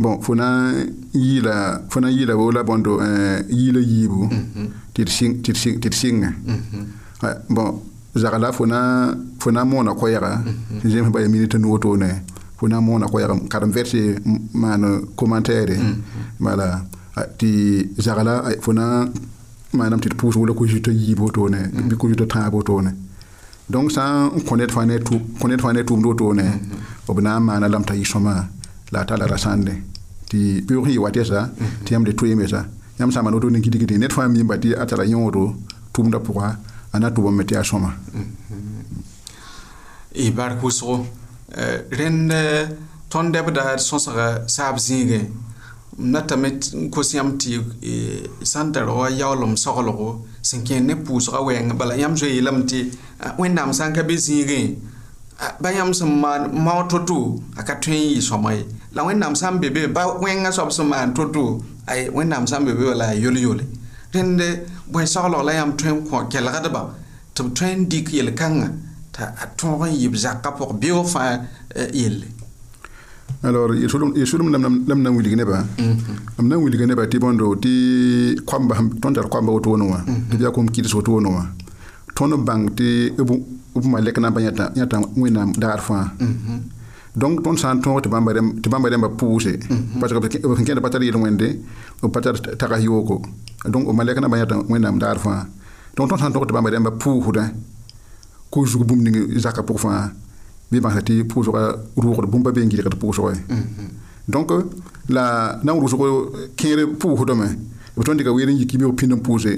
bon 0.00 0.20
fo 0.22 0.34
na 0.34 0.48
yila 1.12 1.82
fo 1.90 1.98
na 2.00 2.08
yila 2.10 2.36
wola 2.36 2.62
bondo 2.64 3.00
eh, 3.02 3.42
yila 3.50 3.80
yibu 3.82 4.24
mm 4.24 4.30
-hmm. 4.46 4.68
tir 4.94 5.08
sing 5.10 5.42
tir 5.42 5.56
sing 5.56 5.80
tir 5.82 5.92
sing 5.94 6.16
mm 6.22 6.58
eh, 7.26 7.36
bon 7.50 7.80
zagala 8.14 8.52
fo 8.52 8.64
na 8.66 8.78
fo 9.38 9.50
na 9.50 9.64
mona 9.64 9.94
ko 9.94 10.04
mhm. 10.06 10.12
yara 10.14 10.42
je 10.84 11.02
-hmm. 11.02 11.12
jem 11.12 11.30
minute 11.32 11.58
no 11.58 11.78
to 11.78 11.96
ne 11.96 12.10
fo 12.58 12.68
na 12.68 12.80
mona 12.80 13.08
ko 13.08 13.18
yaga 13.20 13.34
karam 13.48 13.70
verse 13.72 14.02
man 14.54 15.02
commentaire 15.16 15.74
mm 15.78 15.94
voilà 16.40 16.66
eh, 17.16 17.26
ti 17.38 17.50
zagala 18.04 18.32
eh, 18.52 18.58
fo 18.60 18.72
na 18.72 18.84
manam 19.72 19.98
tit 20.00 20.14
pousse 20.14 20.38
wala 20.40 20.52
ko 20.54 20.64
jito 20.66 20.92
yibo 20.92 21.28
to 21.30 21.48
ne 21.48 21.60
mm 21.74 21.88
bi 21.88 21.94
ko 22.00 22.06
jito 22.10 22.26
tabo 22.26 22.62
to 22.62 22.80
ne 22.82 22.90
donc 23.70 23.86
ça 23.96 24.04
connaître 24.48 24.74
fanet 24.74 25.00
tout 25.08 25.20
connaître 25.40 25.64
fanet 25.66 25.84
tout 25.88 25.96
do 26.04 26.14
to 26.20 26.34
ne 26.38 26.42
mhm. 26.42 27.08
obna 27.08 27.40
mana 27.40 27.66
lam 27.68 27.84
ta 27.84 27.94
la 28.92 29.00
a 29.00 29.04
tara 29.04 29.26
rasãnde 29.30 29.72
tɩ 30.28 30.66
pʋʋg 30.68 30.86
yɩ 30.88 30.98
wa 31.04 31.10
tɛsa 31.10 31.50
tɩ 31.84 31.92
yãmb 31.92 32.06
de 32.06 32.12
toeeme 32.14 32.46
sa 32.48 32.64
yãmb 32.98 33.10
sã 33.12 33.20
n 33.20 33.24
maan 33.24 33.34
woto 33.34 33.48
ning 33.50 33.62
kɩdgdẽ 33.62 33.98
ned 33.98 34.10
fãa 34.12 34.28
mimba 34.28 34.56
tɩ 34.62 34.72
a 34.78 34.84
tara 34.86 35.04
yõodo 35.04 35.44
tʋʋmdã 35.94 36.18
pʋga 36.26 36.46
a 36.94 36.98
na 37.00 37.08
tʋbame 37.10 37.42
tɩ 37.48 37.56
a 37.56 37.62
sõma 37.70 37.90
y 40.24 40.30
bark 40.30 40.62
wʋsgo 40.62 41.04
eh, 41.56 41.78
rẽnd 41.98 42.30
tõnd 43.10 43.32
dɛbda 43.34 43.62
d 43.76 43.80
sõsga 43.88 44.26
saab 44.48 44.76
zĩige 44.78 45.20
m 45.98 46.10
natame 46.12 46.48
n 46.76 46.90
kos 46.90 47.14
yãmb 47.14 47.38
tɩ 47.38 47.60
sã 48.42 48.62
n 48.64 48.72
tar 48.72 48.86
wa 48.88 49.08
yaoolem 49.10 49.52
eh, 49.56 49.56
soglgo 49.56 50.24
sẽn 50.42 50.64
kẽer 50.64 50.82
ne 50.84 50.94
pʋʋsga 50.94 51.38
wɛɛngẽ 51.46 51.74
bala 51.78 51.94
yãmb 51.96 52.16
zoe 52.16 52.30
yeelame 52.32 52.64
tɩ 52.64 52.88
ah, 53.20 53.32
wẽnnaam 53.38 53.72
sã 53.72 53.88
n 53.88 53.92
ka 53.94 54.02
be 54.02 54.12
zĩigẽ 54.16 54.76
ah, 55.40 55.54
ba 55.60 55.70
yãmb 55.72 55.92
sẽn 55.94 56.20
maan 56.20 56.50
mao 56.64 56.84
to-to 56.88 57.36
a 57.56 57.62
ka 57.64 57.74
tõe 57.80 57.92
n 57.96 58.12
yɩ 58.16 58.20
sõma 58.20 58.52
ye 58.54 58.64
la 58.96 59.02
wẽnnaam 59.04 59.34
sã 59.40 59.48
n 59.52 59.60
be 59.60 59.68
be 59.76 59.82
ba 59.96 60.02
wẽngã 60.22 60.50
soab 60.56 60.70
sẽn 60.76 60.86
maan 60.92 61.08
to-to 61.16 61.42
ay 61.92 62.00
wẽnnaam 62.16 62.44
sã 62.50 62.56
n 62.60 62.64
be 62.66 62.72
be 62.78 62.84
wala 62.90 63.06
a 63.14 63.16
yol-yole 63.24 63.64
rẽnd 64.14 64.40
bõe-soglg 64.92 65.42
la 65.48 65.52
yãmb 65.58 65.72
tõe 65.78 65.90
n 65.92 65.96
kõ 66.10 66.16
kelgdba 66.32 66.58
tɩ 66.64 66.68
b 66.74 66.76
tõe 67.58 67.68
n 67.76 67.80
dɩk 67.90 68.06
yel-kãngã 68.16 68.68
t'a 69.14 69.24
a 69.42 69.44
tõog 69.58 69.80
n 69.90 69.94
yɩb 70.02 70.14
zakã 70.24 70.50
pʋg 70.58 70.68
beoog 70.80 71.06
fãa 71.14 71.26
eh, 71.80 71.88
yelle 72.00 72.26
alors 73.46 73.76
yesodum 74.20 74.48
lam 74.88 75.00
na 75.04 75.08
n 75.10 75.14
wilg 75.16 75.34
nebã 75.38 75.56
b 75.58 75.82
mm-hmm. 75.82 76.48
na 76.48 76.54
n 76.56 76.60
wilg 76.64 76.80
nebã 76.88 77.04
tɩ 77.12 77.16
bõndo 77.22 77.46
tɩ 77.62 77.72
koamba 78.48 78.74
tõnd 79.02 79.14
tar 79.16 79.28
koamba 79.32 79.50
woto 79.54 79.68
wẽn 79.72 79.82
wã 79.92 79.98
mm-hmm. 80.00 80.28
tɩ 80.30 80.34
bɩa 80.40 80.50
kom 80.54 80.66
kɩds 80.74 80.92
woto 80.96 81.10
wẽn 81.16 81.26
wã 81.36 81.44
tõnd 82.16 82.32
bãng 82.48 82.64
tɩ 82.78 82.88
b 83.28 83.30
malɛk 83.92 84.16
na 84.22 84.28
n 84.30 84.34
pa 84.34 84.40
yãta 84.78 84.96
wẽnnaam 85.20 85.50
daar 85.62 85.78
fãa 85.88 86.04
mm-hmm. 86.26 86.58
donc 87.18 87.42
tõnd 87.44 87.58
sã 87.58 87.72
tõog 87.84 87.98
tɩ 88.04 88.10
bãmba 88.12 88.32
rẽmba 88.34 89.08
pʋʋse 89.18 89.52
parce 90.00 90.14
que 90.14 90.40
b 90.48 90.56
sẽn 90.58 90.64
kẽeda 90.66 90.80
pa 90.84 90.88
tar 90.92 91.02
yel 91.02 91.18
wẽnde 91.22 91.48
b 92.02 92.04
pa 92.14 92.20
tar 92.24 92.36
tags 92.60 92.82
yoogo 92.84 93.16
donc 93.72 93.84
b 93.88 93.92
malɛk 93.98 94.20
nambã 94.22 94.38
yãta 94.40 94.56
wẽnnaam 94.70 94.98
daar 95.02 95.18
fãa 95.24 95.40
donc 95.98 96.06
tõnd 96.10 96.20
sã 96.20 96.28
n 96.30 96.34
tõg 96.34 96.46
tɩ 96.48 96.54
bãmba 96.56 96.70
rẽmba 96.74 96.90
pʋʋsda 97.02 97.44
kʋ 98.52 98.66
zug 98.70 98.82
bũmb 98.88 99.02
ning 99.04 99.18
zakã 99.44 99.62
pʋg 99.68 99.78
fãa 99.84 100.00
bɩ 100.70 100.76
bãngsa 100.84 101.00
tɩ 101.08 101.12
pʋʋsga 101.30 101.62
rʋʋgd 102.02 102.26
bũmba 102.32 102.50
bee 102.54 102.64
n 102.64 102.70
gɩlgd 102.70 102.96
pʋʋsgɛ 103.02 103.34
donc 104.32 104.50
euh, 104.52 104.62
la 105.08 105.58
na 105.64 105.72
n 105.72 105.78
kẽer 106.58 106.80
pʋʋsdame 107.00 107.48
b 107.96 108.00
tõnd 108.06 108.18
dɩka 108.22 108.30
weer 108.36 108.46
n 108.50 108.58
yik 108.62 108.72
bɩ 108.80 108.84
b 108.90 108.92
pĩnd 108.98 109.12
n 109.16 109.20
pʋʋse 109.26 109.52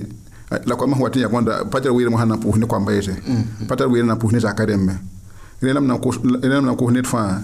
la 0.68 0.74
koamã 0.76 0.94
sẽn 0.96 1.02
wa 1.04 1.10
tɩ 1.12 1.18
yã 1.24 1.28
bõnda 1.32 1.52
pa 1.70 1.76
tar 1.82 1.92
weer 1.92 2.08
mosã 2.12 2.24
na 2.26 2.36
pʋʋs 2.40 2.56
ne 2.60 2.66
koamba 2.70 2.90
yeese 2.96 3.14
pa 3.68 3.74
tar 3.76 3.88
weer 3.92 4.04
na 4.08 4.14
pʋʋs 4.16 4.32
ne 4.32 4.38
zakã 4.40 4.64
les 5.62 5.74
na 5.74 5.98
kos 6.76 6.92
ned 6.92 7.06
fãa 7.06 7.42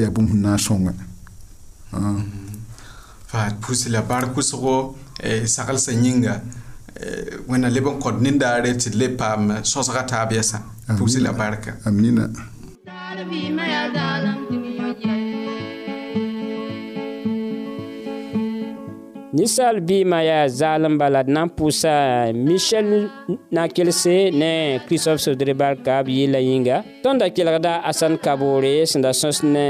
a 0.05 0.09
bũmb 0.15 0.29
sẽn 0.31 0.41
na 0.43 0.51
n 0.55 0.59
sõnga 0.67 0.93
a 1.95 1.99
ah. 3.33 3.51
pʋs 3.61 3.89
la 3.91 4.01
baar 4.01 4.23
kʋsgo 4.35 4.95
eh, 5.19 5.43
yĩnga 6.03 6.33
eh, 7.03 7.43
wẽnna 7.47 7.67
leb 7.75 7.87
n 7.91 7.99
kõd 8.03 8.21
nindaare 8.23 8.71
tɩ 8.81 8.95
le 8.99 9.07
paam 9.19 9.41
sõsga 9.71 10.07
taab 10.11 10.31
yɛsã 10.31 10.59
la 11.27 11.31
barka 11.41 11.71
amina 11.85 12.23
ninsaal 19.39 19.77
biima 19.89 20.17
yaa 20.29 20.47
zaalembã 20.59 21.07
la 21.15 21.21
d 21.27 21.29
na 21.35 21.41
n 21.47 21.49
pʋʋsa 21.59 21.93
michel 22.47 22.89
na-kelse 23.55 24.15
ne 24.39 24.51
christophe 24.85 25.21
sodre 25.25 25.53
barkaab 25.61 26.05
yɩɩla 26.17 26.39
yĩnga 26.49 26.77
tõnd 27.03 27.17
da 27.21 27.27
kelgda 27.37 27.73
asan 27.91 28.13
kaboore 28.25 28.73
sẽn 28.91 29.01
da 29.05 29.11
sõs 29.21 29.37
ne 29.55 29.67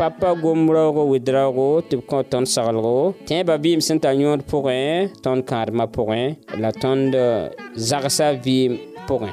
papa 0.00 0.28
gom 0.42 0.60
raoogo 0.74 1.02
wɩd 1.12 1.26
raoogo 1.36 1.66
tɩ 1.88 1.94
b 1.98 2.00
kõ 2.10 2.18
tõnd 2.32 2.46
saglgo 2.54 2.96
tẽebã 3.28 3.54
vɩɩm 3.64 3.80
sẽn 3.86 3.98
tar 4.04 4.14
yõod 4.22 4.40
pʋgẽ 4.50 4.84
tõnd 5.24 5.40
kãadmã 5.50 5.84
pʋgẽ 5.96 6.22
la 6.62 6.70
tõnd 6.82 7.10
zagsa 7.88 8.26
vɩɩm 8.44 8.72
pʋgẽ 9.08 9.30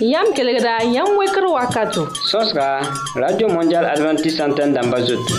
Yam 0.00 0.30
kelegda, 0.32 0.78
yam 0.94 1.18
weker 1.18 1.42
wakato. 1.42 2.14
Sos 2.14 2.52
ka, 2.52 2.80
Radio 3.16 3.48
Mondial 3.48 3.82
Adventist 3.84 4.38
Antenne 4.38 4.72
damba 4.72 5.00
zotou. 5.02 5.34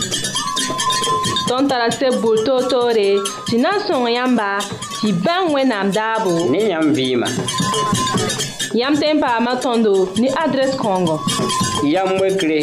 Ton 1.48 1.64
tarase 1.66 2.10
boul 2.22 2.44
to 2.44 2.68
to 2.68 2.92
re, 2.94 3.16
si 3.48 3.56
nan 3.58 3.80
son 3.88 4.04
yamba, 4.12 4.60
si 5.00 5.14
ban 5.14 5.54
we 5.54 5.64
nam 5.64 5.90
dabo. 5.94 6.50
Ne 6.52 6.68
yam 6.70 6.92
vima. 6.94 7.28
Yam 8.76 8.98
tempa 9.00 9.40
matondo, 9.40 10.12
ni 10.20 10.28
adres 10.28 10.76
kongo. 10.76 11.22
Yam 11.84 12.20
wekre, 12.20 12.60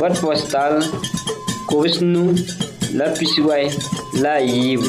bot 0.00 0.14
postal, 0.20 0.82
kowes 1.70 2.00
nou, 2.02 2.34
la 2.98 3.12
pisiway, 3.14 3.68
la 4.18 4.40
yib. 4.40 4.80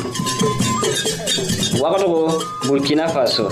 Wakdo 1.78 2.08
go, 2.10 2.28
Burkina 2.66 3.06
Faso. 3.08 3.52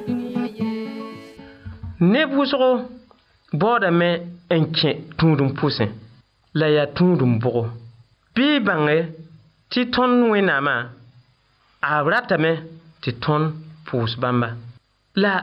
neb 2.01 2.31
wʋsgo 2.33 2.69
baoodame 3.53 4.07
n 4.49 4.63
kẽ 4.73 4.91
tũudum 5.17 5.51
pʋsẽ 5.53 5.87
la 6.59 6.67
yaa 6.75 6.87
tũudum 6.97 7.37
bʋgo 7.39 7.63
bɩ 8.33 8.41
y 8.55 8.59
bãnge 8.67 8.95
tɩ 9.69 9.81
tõnd 9.93 10.23
wẽnnaamã 10.31 10.75
a 11.89 11.91
ratame 12.11 12.51
tɩ 13.03 13.11
tõnd 13.23 13.45
pʋʋs 13.87 14.11
bãmba 14.21 14.49
la 15.21 15.33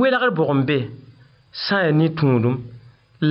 welgr 0.00 0.30
bʋg 0.32 0.48
n 0.56 0.62
be 0.68 0.78
sã 1.52 1.76
n 1.76 1.82
yaa 1.84 1.92
ni-tũudum 1.98 2.56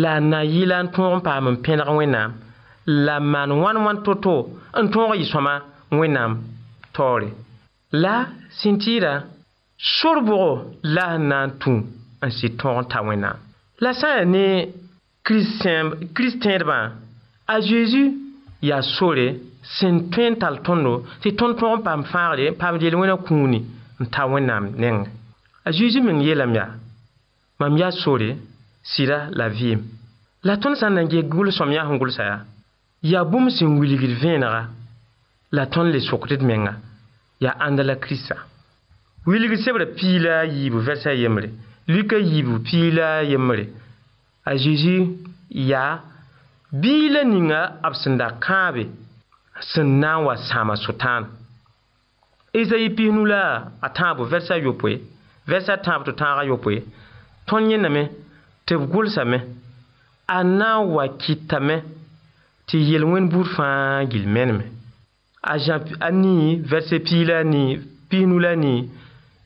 la 0.02 0.14
na 0.22 0.40
yɩla 0.46 0.78
n 0.86 0.92
tõog 0.94 1.14
n 1.18 1.24
paam 1.26 1.48
n 1.50 1.58
pẽlg 1.66 1.90
wẽnnaam 1.98 2.32
la 3.06 3.16
maan 3.20 3.52
wãn 3.64 3.78
wãn 3.86 4.00
to-to 4.06 4.36
n 4.78 4.86
tõog 4.94 5.18
yɩ-sõma 5.18 5.56
wẽnnaam 5.98 6.32
taoore 6.94 7.30
la 8.04 8.16
sẽn 8.58 8.78
tɩɩda 8.78 9.14
sor-bʋgo 9.98 10.50
la 10.94 11.06
sẽn 11.14 11.26
na 11.30 11.38
n 11.48 11.52
tũu 11.62 11.97
ansi 12.22 12.52
ton 12.58 12.84
tawen 12.84 13.22
nan. 13.22 13.36
La 13.82 13.94
san 13.94 14.18
ane, 14.24 14.70
kris 15.24 15.60
ten 15.62 15.94
dban, 16.62 16.92
a 17.48 17.60
Jezu, 17.62 18.14
ya 18.62 18.82
sore, 18.82 19.36
sen 19.78 20.10
ten 20.12 20.36
tal 20.40 20.62
ton 20.64 20.82
nou, 20.84 21.04
se 21.22 21.30
ton 21.38 21.54
ton 21.56 21.82
pa 21.84 21.94
m 21.98 22.04
farde, 22.04 22.52
pa 22.60 22.72
m 22.74 22.80
jelwen 22.82 23.10
akouni, 23.14 23.62
m 24.00 24.06
tawen 24.12 24.48
nan, 24.50 24.74
neng. 24.78 25.06
A 25.66 25.72
Jezu 25.72 26.02
mwen 26.02 26.22
ye 26.24 26.34
lam 26.36 26.54
ya, 26.56 26.68
ma 27.60 27.70
m 27.70 27.78
ya 27.78 27.92
sore, 27.92 28.36
si 28.84 29.06
la 29.06 29.28
la 29.32 29.50
vi. 29.50 29.76
La 30.44 30.58
ton 30.58 30.76
san 30.76 30.94
nan 30.96 31.10
ge 31.10 31.24
goul 31.26 31.52
som 31.52 31.72
ya 31.72 31.86
hongoul 31.86 32.12
sa 32.12 32.24
ya. 32.24 32.40
Ya 33.04 33.24
boum 33.26 33.50
se 33.50 33.66
m 33.66 33.78
wili 33.80 33.98
gil 34.00 34.16
ven 34.18 34.40
nara, 34.42 34.68
la 35.52 35.66
ton 35.68 35.92
le 35.92 36.00
sokred 36.02 36.42
men 36.42 36.66
ya, 36.66 36.74
ya 37.42 37.52
andala 37.60 37.96
kris 37.96 38.26
sa. 38.28 38.36
Wili 39.28 39.48
gil 39.50 39.62
sep 39.62 39.76
re 39.78 39.86
pi 39.94 40.18
la, 40.20 40.44
yi 40.46 40.70
bo 40.72 40.80
versayem 40.80 41.38
re, 41.38 41.50
Lika 41.88 42.18
yibu 42.20 42.60
pi 42.60 42.92
la 42.92 43.22
ye 43.24 43.38
mre. 43.38 43.66
A 44.46 44.58
Jeji 44.58 45.08
ya 45.50 46.00
bilan 46.72 47.32
nga 47.48 47.62
ap 47.84 47.94
senda 47.96 48.28
kabe. 48.46 48.84
Sen 49.62 50.00
nan 50.02 50.26
wa 50.26 50.36
sama 50.38 50.76
sotan. 50.76 51.24
Eza 52.54 52.76
yi 52.78 52.90
pi 52.90 53.10
nula 53.12 53.72
atanbo 53.82 54.26
versa 54.26 54.58
yopwe. 54.58 55.02
Versa 55.48 55.74
atanbo 55.74 56.04
to 56.06 56.12
tanga 56.12 56.44
yopwe. 56.46 56.84
Ton 57.48 57.70
yen 57.70 57.82
name. 57.82 58.10
Tev 58.66 58.82
goul 58.92 59.08
same. 59.10 59.40
A 60.28 60.44
nan 60.44 60.78
wa 60.96 61.08
kitame. 61.08 61.78
Te 62.68 62.78
yelwen 62.78 63.30
burfan 63.32 64.08
gilmen 64.12 64.52
me. 64.60 64.66
A 65.44 65.58
jan 65.58 65.80
pi 65.86 65.94
an 66.02 66.20
ni 66.22 66.56
verse 66.60 66.98
pi 67.06 67.24
la 67.24 67.44
ni 67.44 67.62
pi 68.10 68.26
nula 68.26 68.56
ni. 68.56 68.74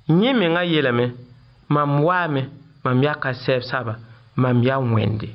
Nye 0.09 0.33
men 0.33 0.51
nga 0.51 0.63
yelame. 0.65 1.05
mam 1.73 1.91
waame 2.07 2.41
mam 2.85 2.97
yaa 3.05 3.17
ka 3.23 3.31
sɛbsaba 3.43 3.93
mam 4.41 4.57
yaa 4.67 4.81
wẽnde 4.93 5.29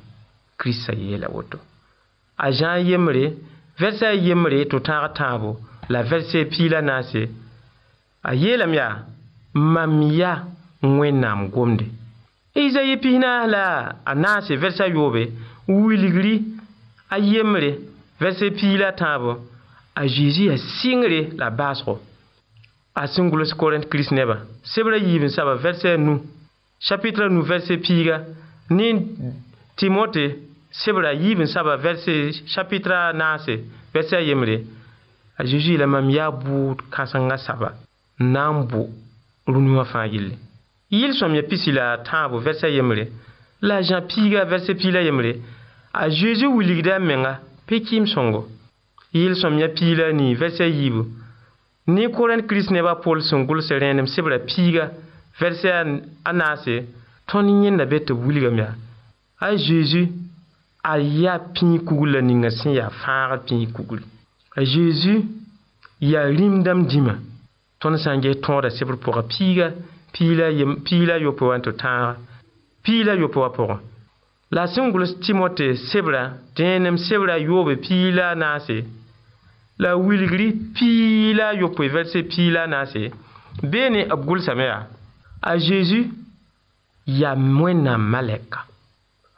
kirista 0.59 0.92
yeela 1.05 1.29
woto 1.37 1.59
a 2.44 2.46
zãn 2.59 2.77
yembre 2.90 3.25
vɛrsã 3.81 4.07
a 4.16 4.20
yembre 4.27 4.59
tɩ 4.70 4.77
tãag 4.87 5.05
tãabo 5.18 5.51
la 5.92 6.01
vɛrse 6.11 6.38
piila 6.53 6.79
naase 6.88 7.22
a 8.31 8.31
yeelame 8.42 8.77
yaa 8.81 8.92
mam 9.75 9.92
ya 10.20 10.33
wẽnnaam 11.01 11.40
gomde 11.55 11.85
e 12.57 12.61
isayi 12.66 12.94
pisnaas 13.05 13.46
la 13.55 13.64
a 14.11 14.12
naase 14.22 14.53
vɛrsã 14.62 14.85
yoobe 14.94 15.22
wilgri 15.85 16.35
a 17.14 17.16
yembre 17.33 17.70
vɛrse 18.22 18.46
piila 18.59 18.88
tãabo 19.01 19.33
a 20.01 20.03
zeezi 20.14 20.42
yaa 20.49 20.59
sɩngre 20.79 21.18
la 21.40 21.49
baasgo 21.59 21.94
Asen 22.96 23.28
goulos 23.28 23.52
koren 23.52 23.82
kris 23.92 24.09
neba. 24.11 24.38
Sebra 24.64 24.96
yivin 24.96 25.28
saba 25.28 25.54
verse 25.56 25.96
nou. 25.98 26.22
Chapitra 26.80 27.28
nou 27.28 27.42
verse 27.44 27.76
pi 27.82 27.98
ga. 28.09 28.22
Nen 28.70 29.02
Timote 29.76 30.22
sebra 30.72 31.12
yivin 31.12 31.46
saba 31.46 31.74
verse 31.76 32.32
chapitra 32.48 33.12
nan 33.12 33.38
se. 33.44 33.59
Verse 33.92 34.22
yemre. 34.24 34.56
A 35.37 35.44
Jejou 35.44 35.74
ila 35.74 35.87
mam 35.87 36.09
yabou 36.09 36.72
kansan 36.90 37.28
nga 37.28 37.37
saba. 37.37 37.74
Nan 38.18 38.64
bou. 38.70 38.88
Rouni 39.46 39.76
wafan 39.76 40.09
gile. 40.09 40.32
Yil 40.90 41.12
som 41.18 41.35
yapisi 41.37 41.72
la 41.76 41.98
tanbo 41.98 42.40
verse 42.40 42.72
yemre. 42.72 43.11
La 43.61 43.82
jan 43.82 44.09
pi 44.09 44.30
ga 44.32 44.46
verse 44.48 44.72
pi 44.72 44.90
la 44.96 45.04
yemre. 45.04 45.35
A 45.92 46.09
Jejou 46.09 46.56
wili 46.56 46.80
gida 46.80 46.96
mena 46.98 47.42
pe 47.68 47.82
kim 47.82 48.06
son 48.09 48.32
go. 48.32 48.46
Yil 49.12 49.37
som 49.37 49.59
yapisi 49.61 49.92
la 50.00 50.12
ni 50.16 50.32
verse 50.35 50.64
yivou. 50.64 51.04
Nekora 51.88 52.35
Christ 52.42 52.70
nevaò 52.70 53.20
son 53.20 53.44
go 53.46 53.61
sem 53.61 53.79
m 53.81 54.07
sebola 54.07 54.40
pigaèè 54.40 55.70
aase, 56.25 56.77
ton 57.29 57.62
è 57.64 57.70
laèt 57.70 58.11
wgam 58.11 58.53
mi. 58.55 58.66
A 59.38 59.55
Je 59.55 60.09
a 60.83 61.35
a 61.35 61.38
pini 61.55 61.79
kugula 61.85 62.20
ning 62.20 62.42
na 62.42 62.51
se 62.51 62.70
ya 62.70 62.90
fara 62.90 63.38
pini 63.38 63.70
kugu. 63.70 63.99
A 64.57 64.62
Je 64.64 65.22
a 66.18 66.25
limdamm 66.27 66.87
dima, 66.88 67.20
tona 67.79 67.99
sangè 67.99 68.37
tonda 68.40 68.68
sebrura 68.68 69.22
piga, 69.22 69.72
pila 70.12 70.49
ye 70.51 70.64
m 70.64 70.83
pila 70.83 71.14
yo 71.22 71.35
pò 71.38 71.53
an 71.55 71.62
to 71.62 71.70
tanra, 71.72 72.16
pila 72.83 73.14
yo 73.14 73.29
pò 73.29 73.49
pora. 73.53 73.79
La 74.51 74.66
songula 74.66 75.07
Timte 75.22 75.77
sebola 75.77 76.37
de 76.57 76.96
sebola 76.96 77.38
yobe 77.38 77.77
pila 77.79 78.31
anase. 78.31 78.95
la 79.78 79.96
wilgri 79.96 80.52
pila 80.52 81.52
yopwe 81.54 81.88
verse 81.88 82.22
pila 82.22 82.66
nase 82.66 83.10
Bene 83.62 84.06
abgul 84.10 84.42
samea. 84.42 84.86
a 85.42 85.56
jésus 85.58 86.06
yaa 87.06 87.36
wẽnnaam 87.60 88.00
maleka 88.02 88.64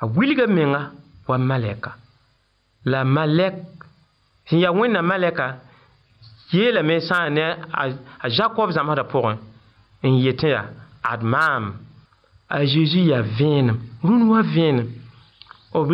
a 0.01 0.07
wilga 0.07 0.46
menga 0.46 0.92
wa 1.27 1.37
Maleka. 1.38 1.94
la 2.87 3.05
Malek 3.05 3.55
sẽn 4.46 4.61
ya 4.61 4.72
wẽnnaam 4.72 5.07
maleka 5.07 5.57
yeelame 6.53 6.98
ne 7.31 7.40
a 8.20 8.29
jacob 8.29 8.70
zãmsdã 8.70 9.03
pʋgẽ 9.12 9.37
Yeteya 10.03 10.64
Admam. 11.03 11.74
a 12.48 12.62
jésus 12.64 13.05
ya 13.07 13.22
vẽenem 13.22 13.77
rũn 14.03 14.29
wa 14.31 14.42
vin. 14.42 14.87
b 15.74 15.88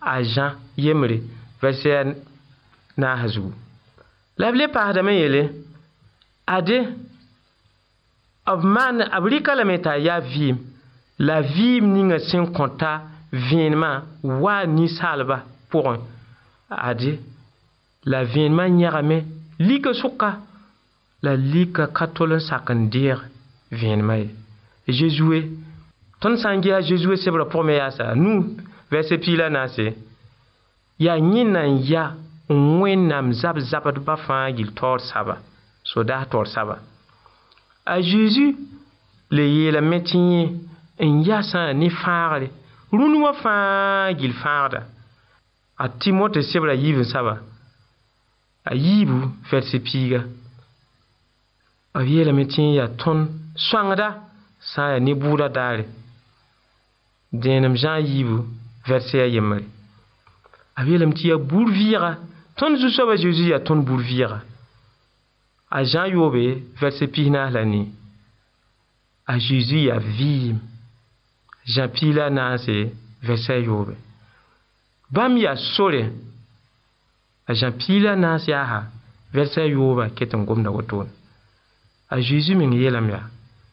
a 0.00 0.22
jean 0.22 0.54
yemre 0.76 1.20
naasã 2.96 3.28
zugu 3.28 3.52
la 4.38 4.50
b 4.52 4.56
le 4.56 4.66
paasdame 4.72 5.12
yeele 5.20 5.42
ade 6.56 6.78
b 8.46 8.60
maan 8.74 8.98
b 9.22 9.24
rɩka 9.32 9.52
lame 9.54 9.78
t'a 9.80 9.98
la 11.18 11.40
vɩɩm 11.40 11.84
ninga 11.94 12.18
sẽn 12.28 12.46
kõ 12.54 12.66
ta 12.80 12.92
vẽenemã 13.32 13.92
waa 14.42 14.64
ninsaalba 14.66 15.36
pʋgẽ 15.72 15.96
ade 16.68 17.18
la 18.04 18.24
vẽenemã 18.24 18.66
yãgame 18.80 19.18
lika 19.58 19.90
sʋka 19.92 20.30
la 21.22 21.34
lika 21.36 21.86
ka 21.96 22.06
tol 22.08 22.32
n 22.36 22.40
sak 22.40 22.68
n 22.70 22.90
deeg 22.92 23.16
vẽenemã 23.70 24.16
ye 24.20 24.28
zezue 24.92 25.40
tõnd 26.20 26.36
sã 26.38 26.52
n 26.52 26.60
gɩa 26.60 26.80
zezue 26.84 27.16
sebrã 27.16 27.44
pʋgẽ 27.48 27.64
me 27.64 27.72
yaasa 27.80 28.14
nu 28.14 28.56
vɛrse 28.92 29.16
naase 29.50 29.96
yaa 31.00 31.16
ya 31.80 32.12
Onwen 32.48 33.08
nan 33.08 33.28
mzap 33.28 33.56
zapat 33.58 33.96
pa 34.06 34.16
fan 34.16 34.54
gil 34.56 34.70
tol 34.74 34.98
sa 35.00 35.22
ba. 35.24 35.36
Soda 35.84 36.24
tol 36.30 36.46
sa 36.46 36.64
ba. 36.64 36.78
A 37.84 37.98
Jezu 38.00 38.54
le 39.30 39.42
ye 39.42 39.70
la 39.72 39.80
metinye 39.80 40.52
en 41.00 41.22
yasan 41.24 41.74
ne 41.78 41.88
far 41.90 42.40
de. 42.40 42.48
Roun 42.92 43.20
wafan 43.22 44.14
gil 44.18 44.32
far 44.32 44.70
da. 44.70 44.78
A 45.78 45.88
Timote 45.88 46.42
sep 46.42 46.62
la 46.64 46.74
yivon 46.74 47.04
sa 47.04 47.22
ba. 47.22 47.38
A 48.64 48.74
yivou 48.74 49.28
versi 49.50 49.80
piga. 49.80 50.22
A 51.94 52.02
ye 52.04 52.22
la 52.24 52.32
metinye 52.32 52.86
ton 52.96 53.26
soan 53.56 53.94
da. 53.96 54.22
San 54.60 54.90
ya 54.92 54.98
nebou 55.00 55.36
da 55.36 55.48
da 55.48 55.76
de. 55.78 55.84
Den 57.32 57.62
nan 57.62 57.74
jan 57.74 58.02
yivou 58.06 58.44
versi 58.86 59.18
a 59.20 59.26
yemre. 59.26 59.64
A 60.76 60.84
ye 60.86 60.96
la 60.98 61.06
metinye 61.06 61.34
bourvira. 61.38 62.16
tõnd 62.58 62.80
zu-soabã 62.80 63.16
zeezi 63.20 63.50
yaa 63.50 63.60
tõnd 63.68 63.84
bur 63.86 64.00
vɩɩga 64.08 64.38
a 65.68 65.78
zãn 65.90 66.10
yoobe 66.14 66.42
vɛrse 66.80 67.06
pisnaas 67.14 67.52
la 67.54 67.62
ni 67.72 67.82
a 69.32 69.38
zeezi 69.46 69.78
yaa 69.86 70.00
vɩɩm 70.16 70.56
zã 71.74 71.84
piis 71.94 72.14
la 72.16 72.24
a 72.26 72.30
naase 72.30 72.76
vɛrsa 73.26 73.52
a 73.58 73.64
yoobe 73.68 73.94
bãmb 75.14 75.36
yaa 75.44 75.56
sore 75.74 76.02
a 77.46 77.52
zã 77.60 77.68
piis 77.78 78.02
la 78.04 78.12
a 78.16 78.20
naas 78.22 78.44
yaasa 78.48 78.80
vɛrsa 79.34 79.60
a 79.64 79.70
yooba 79.74 80.08
ket 80.16 80.32
n 80.36 80.46
gomda 80.48 80.70
wotone 80.70 81.10
a 82.14 82.20
zeezi 82.26 82.54
meng 82.54 82.72
yeelame 82.74 83.12
yaa 83.12 83.26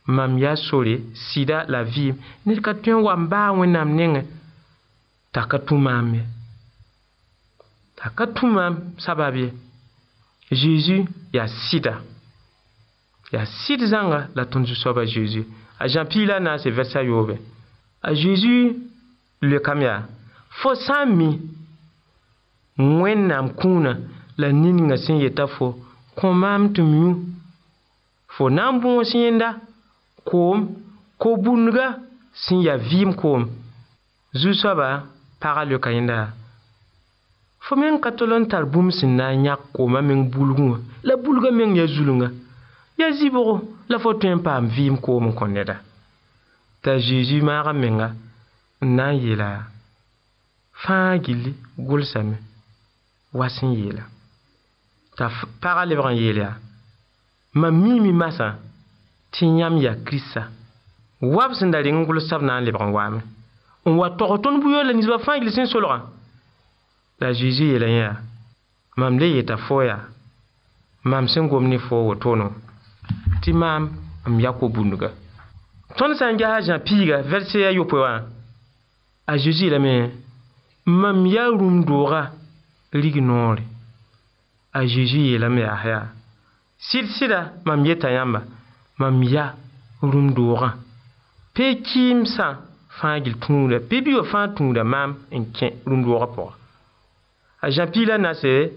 mam 0.08 0.38
yaa 0.38 0.56
sore 0.67 0.93
sɩda 1.32 1.63
la 1.72 1.84
vɩɩm 1.84 2.15
ned 2.46 2.60
ka 2.65 2.74
tõe 2.84 2.93
n 3.00 3.04
wa 3.08 3.13
n 3.15 3.28
baag 3.32 3.56
wẽnnaam 3.58 3.89
nengẽ 3.98 4.24
t'a 5.34 5.41
ka 5.52 5.58
tũ 5.67 5.78
maam 5.80 6.08
ye 6.15 6.24
Ta 7.95 8.10
katouman 8.10 8.93
sababye 8.97 9.53
Jezu 10.51 11.08
ya 11.34 11.47
sida 11.47 12.01
Ya 13.32 13.45
sida 13.45 13.86
zanga 13.86 14.27
La 14.36 14.45
ton 14.45 14.65
zousoba 14.65 15.06
Jezu 15.06 15.45
A 15.79 15.88
janpilana 15.88 16.58
se 16.58 16.69
versa 16.71 17.01
yobe 17.03 17.38
A 18.01 18.13
Jezu 18.13 18.73
luekamya 19.41 20.03
Fosami 20.49 21.41
Mwen 22.77 23.27
nam 23.27 23.49
kouna 23.53 23.97
La 24.38 24.51
nin 24.51 24.84
nga 24.86 24.97
senye 24.97 25.29
ta 25.29 25.47
fo 25.47 25.75
Kouman 26.15 26.62
mtoum 26.62 26.93
yon 27.03 27.25
Fonan 28.27 28.75
mpoum 28.77 28.95
bon 28.97 29.03
senye 29.03 29.32
nda 29.32 29.49
Koum, 30.25 30.60
kouboun 31.19 31.69
nga 31.69 31.97
Senye 32.34 32.77
vim 32.77 33.13
koum 33.13 33.43
Zousoba 34.41 35.03
para 35.39 35.65
luekamya 35.65 36.34
Fome 37.63 37.86
yon 37.88 37.99
katolon 38.04 38.43
talboum 38.52 38.89
se 38.91 39.08
nan 39.08 39.45
yak 39.45 39.60
kouman 39.73 40.02
menk 40.04 40.30
boulgoun, 40.34 40.82
la 41.04 41.15
boulga 41.15 41.49
menk 41.52 41.78
yazuloun. 41.78 42.26
Yaziborou, 42.99 43.62
la 43.88 43.99
fotwen 44.04 44.41
pa 44.43 44.58
amvim 44.60 44.97
kouman 44.99 45.32
kone 45.32 45.63
da. 45.65 45.76
Ta 46.84 46.97
Jejiv 46.97 47.43
maram 47.43 47.80
menka 47.80 48.10
nan 48.82 49.15
ye 49.15 49.36
la. 49.36 49.63
Fan 50.73 51.21
gili 51.23 51.54
goul 51.78 52.04
sami, 52.04 52.36
wasen 53.34 53.71
ye 53.80 53.93
la. 53.93 54.04
Ta 55.15 55.32
para 55.62 55.86
lebran 55.86 56.17
ye 56.17 56.34
la. 56.34 56.49
Mami 57.56 57.99
mimasa, 58.02 58.58
tenyam 59.32 59.78
ya 59.78 59.95
kris 60.06 60.26
sa. 60.34 60.49
Wap 61.21 61.54
sen 61.56 61.71
dadi 61.71 61.89
yon 61.89 62.04
goul 62.06 62.19
sab 62.19 62.41
nan 62.41 62.65
lebran 62.65 62.91
wame. 62.91 63.21
On 63.86 63.95
wato 63.97 64.26
roton 64.28 64.60
bouyo 64.60 64.84
la 64.84 64.91
nizwa 64.91 65.19
fan 65.19 65.39
gili 65.39 65.52
sen 65.54 65.65
soloran. 65.65 66.12
La 67.19 67.32
jejiye 67.32 67.78
la 67.80 67.88
nye, 67.88 68.10
mam 68.97 69.17
leye 69.19 69.45
ta 69.45 69.56
fo 69.58 69.82
ya, 69.84 69.99
mam 71.04 71.28
sen 71.28 71.47
gomne 71.47 71.78
fo 71.78 71.95
wo 72.08 72.15
tono, 72.17 72.54
ti 73.41 73.54
mam 73.54 73.84
amyako 74.26 74.69
bundo 74.69 74.97
ka. 74.97 75.10
Ton 75.97 76.15
sa 76.15 76.32
nge 76.34 76.43
a 76.43 76.60
jan 76.65 76.82
piga, 76.82 77.21
velse 77.21 77.60
ya 77.62 77.69
yopwe 77.71 77.99
wan, 77.99 78.23
a 79.32 79.38
jejiye 79.41 79.69
la 79.71 79.80
men, 79.80 80.12
mam 80.86 81.26
ya 81.28 81.47
rumdora 81.47 82.32
ligi 82.93 83.21
non 83.21 83.56
li, 83.56 83.63
a 84.73 84.80
jejiye 84.84 85.38
la 85.38 85.49
men 85.49 85.69
a 85.69 85.76
haya. 85.76 86.02
Sil 86.88 87.08
sila, 87.15 87.54
mam 87.65 87.86
ye 87.86 87.93
tayan 87.99 88.32
ba, 88.32 88.41
mam 88.99 89.21
ya 89.23 89.54
rumdora. 90.02 90.69
Pe 91.54 91.65
kim 91.84 92.26
san 92.26 92.58
fangil 92.97 93.38
tono 93.39 93.67
la, 93.67 93.80
pe 93.89 94.02
bi 94.02 94.12
yo 94.12 94.23
fang 94.23 94.49
tono 94.56 94.73
la, 94.73 94.84
mam 94.84 95.10
enken 95.30 95.73
rumdora 95.86 96.28
pora. 96.36 96.56
A 97.63 97.69
jampi 97.69 98.04
la 98.04 98.17
nasye, 98.17 98.71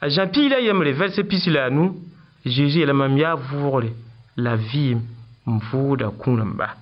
a 0.00 0.08
jampi 0.08 0.48
la 0.48 0.58
yemre, 0.60 0.90
verse 0.98 1.22
pi 1.22 1.38
sila 1.38 1.66
anou, 1.66 1.92
Jezu 2.44 2.80
yela 2.80 2.92
mamiya 2.92 3.36
vwore, 3.36 3.90
la 4.34 4.56
vi 4.56 4.96
m 4.98 5.02
mwou 5.46 5.94
da 5.96 6.08
koun 6.10 6.42
mba. 6.54 6.72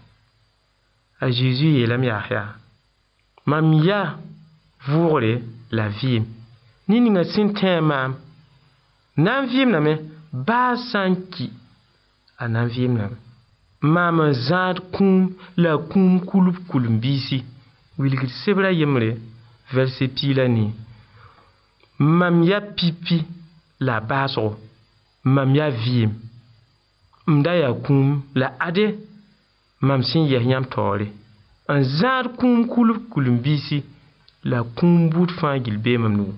A 1.21 1.29
Jezu 1.29 1.69
yela 1.77 1.99
mmiya 2.01 2.15
a 2.17 2.23
kya, 2.31 2.43
mamiya 3.45 4.01
vwore, 4.89 5.35
la 5.71 5.89
vi 5.91 6.15
m. 6.23 6.25
Nini 6.89 7.11
nga 7.13 7.25
sin 7.29 7.53
ten 7.53 7.85
m 7.85 7.93
am, 7.99 8.17
nan 9.21 9.51
vi 9.53 9.67
m 9.69 9.73
name, 9.77 9.95
ba 10.33 10.63
san 10.89 11.27
ki, 11.29 11.51
a 12.41 12.49
nan 12.49 12.73
vi 12.73 12.89
m 12.89 12.97
name, 13.03 13.19
mame 13.85 14.33
zad 14.49 14.81
koun, 14.97 15.35
la 15.61 15.77
koun 15.77 16.23
koulou 16.25 16.57
koulou 16.73 16.97
mbi 16.97 17.19
si, 17.29 17.43
wili 18.01 18.17
kri 18.17 18.33
sebra 18.41 18.73
yemre, 18.73 19.13
verse 19.77 20.09
pi 20.17 20.33
lani, 20.33 20.71
Mamiya 22.01 22.61
pipi 22.61 23.25
la 23.81 24.01
baso, 24.01 24.57
mamiya 25.25 25.71
viyem. 25.71 26.11
Mda 27.27 27.55
ya 27.55 27.73
koum 27.75 28.23
la 28.35 28.55
ade, 28.61 28.99
mamsen 29.81 30.29
yeknyam 30.31 30.65
tole. 30.67 31.07
An 31.69 31.83
zan 31.83 32.29
koum 32.39 32.69
koulou 32.69 33.01
koulou 33.11 33.33
mbisi, 33.33 33.83
la 34.45 34.63
koum 34.63 35.11
bout 35.11 35.31
fangilbe 35.41 35.99
mbam 35.99 36.17
nou. 36.17 36.35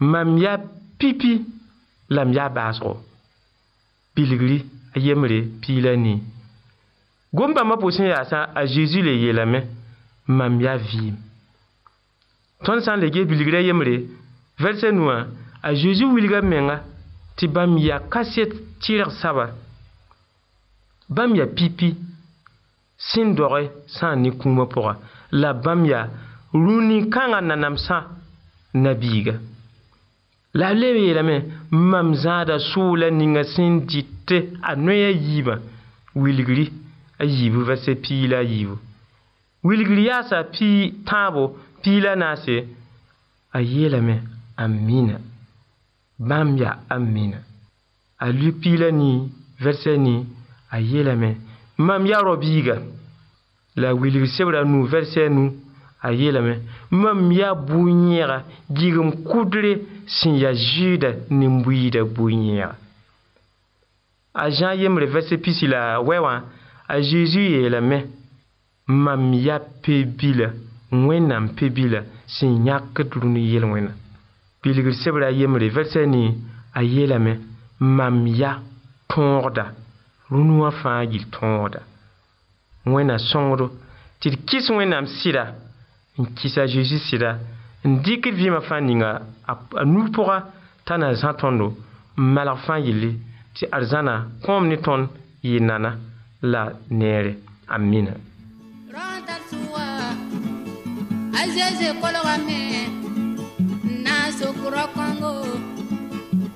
Mamiya 0.00 0.60
pipi 0.98 1.42
la 2.08 2.24
mbya 2.24 2.48
baso. 2.48 2.96
Piligli 4.14 4.64
ayemre 4.94 5.42
pilani. 5.60 6.22
Gwam 7.34 7.54
pa 7.54 7.64
mwa 7.64 7.76
posen 7.76 8.06
yasan 8.06 8.48
a 8.54 8.64
Jezi 8.66 9.02
le 9.02 9.12
ye 9.20 9.32
lamen, 9.32 9.66
mamiya 10.26 10.78
viyem. 10.78 11.16
Ton 12.64 12.80
san 12.80 12.96
lege 13.00 13.24
bil 13.26 13.42
yèmle 13.56 14.06
vers 14.58 14.82
a 15.62 15.74
Jo 15.74 16.08
wilgamenga 16.14 16.82
te 17.36 17.46
bamá 17.46 18.00
kasèt 18.10 18.52
tir 18.80 19.10
saba. 19.20 19.50
Bam 21.08 21.34
ya 21.34 21.46
pipi 21.46 21.94
se 22.96 23.20
dore 23.34 23.70
san 23.88 24.24
kunmapora, 24.38 24.96
la 25.32 25.52
bam 25.52 25.84
runi 26.52 27.10
kangan 27.10 27.44
na 27.46 27.56
namsa 27.56 28.08
na 28.74 28.94
bigga. 28.94 29.34
La 30.54 30.72
leme 30.72 31.12
ramen 31.12 31.42
m’mzada 31.70 32.58
so 32.58 32.94
la 32.96 33.10
ninga 33.10 33.44
se 33.44 33.62
di 33.86 34.02
te 34.26 34.48
an 34.62 34.80
noya 34.86 35.10
yba 35.10 35.58
wilgli 36.14 36.72
ayibu 37.20 37.64
vasepi 37.66 38.26
la 38.28 38.40
yvo. 38.42 38.78
Wilgliaá 39.62 40.22
sa 40.22 40.44
pi 40.44 40.92
taabo. 41.04 41.56
Si 41.86 42.00
la 42.00 42.16
nasi, 42.16 42.64
a 43.52 43.60
ye 43.62 43.88
la 43.88 44.00
men, 44.00 44.20
ammine. 44.56 45.18
Bam 46.18 46.56
ya 46.58 46.80
ammine. 46.90 47.36
A 48.18 48.32
lupi 48.32 48.76
la 48.76 48.90
ni, 48.90 49.30
verse 49.60 49.94
ni, 49.96 50.16
a 50.68 50.80
ye 50.80 51.04
la 51.04 51.14
men. 51.14 51.36
Mam 51.78 52.04
ya 52.08 52.22
robiga. 52.24 52.80
La 53.76 53.92
wili 53.94 54.26
se 54.26 54.42
wlan 54.44 54.66
nou, 54.66 54.82
verse 54.88 55.28
nou, 55.30 55.52
a 56.02 56.10
ye 56.10 56.32
la 56.34 56.40
men. 56.42 56.64
Mam 56.90 57.30
ya 57.30 57.54
bounyera, 57.54 58.40
digon 58.68 59.12
koudre, 59.22 59.76
sin 60.08 60.34
ya 60.42 60.50
jida, 60.54 61.12
nemwida 61.30 62.02
bounyera. 62.04 62.72
A 64.34 64.48
jan 64.50 64.74
yemre, 64.82 65.06
verse 65.06 65.38
pisila, 65.38 66.00
wewa, 66.00 66.34
a 66.88 66.98
jezu 67.00 67.46
ye 67.46 67.68
la 67.70 67.80
men. 67.80 68.08
Mam 68.88 69.30
ya 69.34 69.60
pebi 69.86 70.34
la. 70.42 70.50
wẽnnaam 70.90 71.48
pi 71.56 71.68
bila 71.70 72.00
sẽn 72.26 72.64
yãk 72.64 72.82
d 72.96 73.10
rũn 73.14 73.34
yel 73.34 73.64
wẽna 73.64 73.92
bilgd 74.62 74.92
sebrã 74.94 75.30
yembre 75.30 75.66
vɛrsɛ 75.74 76.06
ni 76.06 76.30
a 76.74 76.82
yeelame 76.82 77.32
mam 77.80 78.26
ya 78.26 78.58
tõogda 79.08 79.66
rũn 80.30 80.50
wã 80.60 80.70
fãa 80.82 81.02
yil 81.10 81.24
tõoda 81.34 81.80
wẽna 82.86 83.18
sõngdo 83.18 83.68
tɩ 84.20 84.30
d 84.30 84.36
kɩs 84.48 84.66
wẽnnaam 84.70 85.06
sɩda 85.06 85.44
n 86.18 86.22
kɩsa 86.36 86.66
zeezi 86.66 86.98
sɩda 87.08 87.30
n 87.84 87.92
dɩk 88.04 88.22
d 88.30 88.36
vɩɩmã 88.42 88.60
fãa 88.68 88.80
ninga 88.80 89.10
a 89.80 89.84
nur 89.84 90.08
pʋga 90.14 90.36
t'a 90.86 90.94
na 90.98 91.12
zã 91.20 91.30
tõndo 91.40 91.66
n 91.74 91.74
malg 92.34 92.56
fãa 92.66 92.78
yelle 92.86 93.10
tɩ 93.54 93.64
ad 93.76 93.84
zãna 93.90 94.14
kõom 94.44 94.64
ne 94.70 94.76
tõnd 94.76 95.08
yɩ 95.42 95.58
nana 95.60 95.90
la 96.42 96.62
neere 96.90 97.32
amina 97.66 98.14
azeze 101.42 101.86
kologame 102.00 102.60
nasokuro 104.04 104.82
kongo 104.96 105.30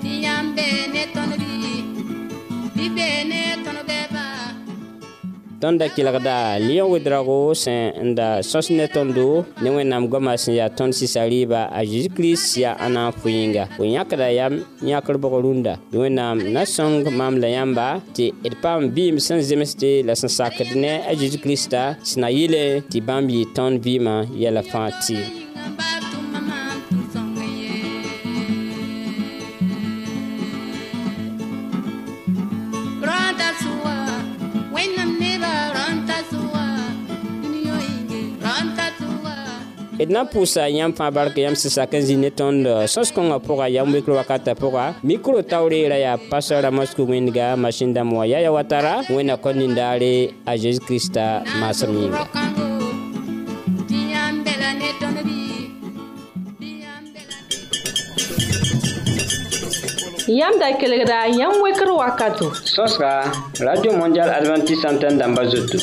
tiyan 0.00 0.44
be 0.56 0.66
ne 0.92 1.00
tɔnɔ 1.14 1.34
bi 1.42 1.52
bi 2.76 2.84
be 2.96 3.06
ne 3.30 3.38
tɔnɔ 3.64 3.80
bɛɛ 3.88 4.04
ba 4.14 4.19
tõnd 5.60 5.76
da 5.80 5.86
kelgda 5.92 6.34
lɩ-yã 6.66 6.84
wedrago 6.92 7.40
sẽn 7.62 7.98
n 8.00 8.14
da 8.18 8.28
sõs 8.50 8.66
ne 8.76 8.86
tõndo 8.94 9.26
ne 9.62 9.70
wẽnnaam 9.76 10.04
goamã 10.12 10.32
sẽn 10.42 10.54
yaa 10.58 10.68
tõnd 10.78 10.92
sɩsa 10.98 11.22
rɩɩba 11.32 11.60
a 11.68 11.80
zeezi-kirist 11.90 12.48
yaa 12.62 12.74
a 12.80 12.86
na 12.94 13.02
n 13.10 13.18
fo 13.18 13.28
yĩnga 13.36 13.64
fo 13.76 13.82
yãkda 13.94 14.26
yam 14.38 14.54
yãkr-bog 14.90 15.34
rũndã 15.44 15.72
tɩ 15.90 15.96
wẽnnaam 16.02 16.36
na 16.54 16.62
sõng 16.76 16.94
maam 17.18 17.34
la 17.42 17.48
yãmba 17.56 17.86
tɩ 18.16 18.24
d 18.50 18.54
paam 18.62 18.80
bɩɩm 18.96 19.16
sẽn 19.26 19.40
zems 19.50 19.70
tɩ 19.80 19.90
la 20.08 20.14
sẽn 20.20 20.30
sakd 20.38 20.68
ne 20.82 20.90
a 21.10 21.12
zeezi-kiristã 21.20 21.82
sẽn 22.08 22.20
na 22.24 22.28
yɩle 22.38 22.62
tɩ 22.90 22.98
bãmb 23.06 23.28
yɩ 23.36 23.42
tõnd 23.56 23.76
vɩɩmã 23.84 24.14
yɛlã 24.42 24.62
fãa 24.70 24.88
tɩɩm 25.04 25.89
d 40.10 40.14
na 40.18 40.26
n 40.26 40.26
pʋʋsa 40.26 40.66
yãmb 40.66 40.92
fãa 40.98 41.10
bark 41.14 41.38
yãmb 41.38 41.54
sẽn-sak 41.54 41.94
n 41.94 42.02
zĩ 42.02 42.16
ne 42.18 42.30
tõnd 42.34 42.66
sõs-kõngã 42.90 43.38
pʋga 43.46 43.66
yam 43.78 43.86
wekr 43.94 44.10
wakatã 44.10 44.58
pʋga 44.58 45.06
mikro 45.06 45.38
taoreera 45.46 45.94
yaa 46.02 46.16
pastor 46.26 46.58
ramos 46.66 46.90
kug 46.98 47.14
wẽndga 47.14 47.54
masin 47.54 47.94
dãmb 47.94 48.18
wã 48.18 48.26
yaya 48.26 48.50
wa 48.50 48.64
tara 48.66 49.06
wẽnna 49.06 49.38
kõ 49.38 49.54
nindaare 49.54 50.34
a 50.50 50.56
zeezi 50.58 50.82
kirista 50.82 51.46
maasem 51.62 51.94
yĩnga 51.94 52.26
Yam 60.30 60.54
da 60.62 60.70
kelegra, 60.78 61.26
yam 61.26 61.58
wekr 61.58 61.90
wakato. 61.90 62.54
Sos 62.54 62.94
ka, 63.02 63.32
Radio 63.66 63.90
Mondial 63.98 64.30
Adventist 64.30 64.82
Santen 64.86 65.18
damba 65.18 65.42
zotou. 65.50 65.82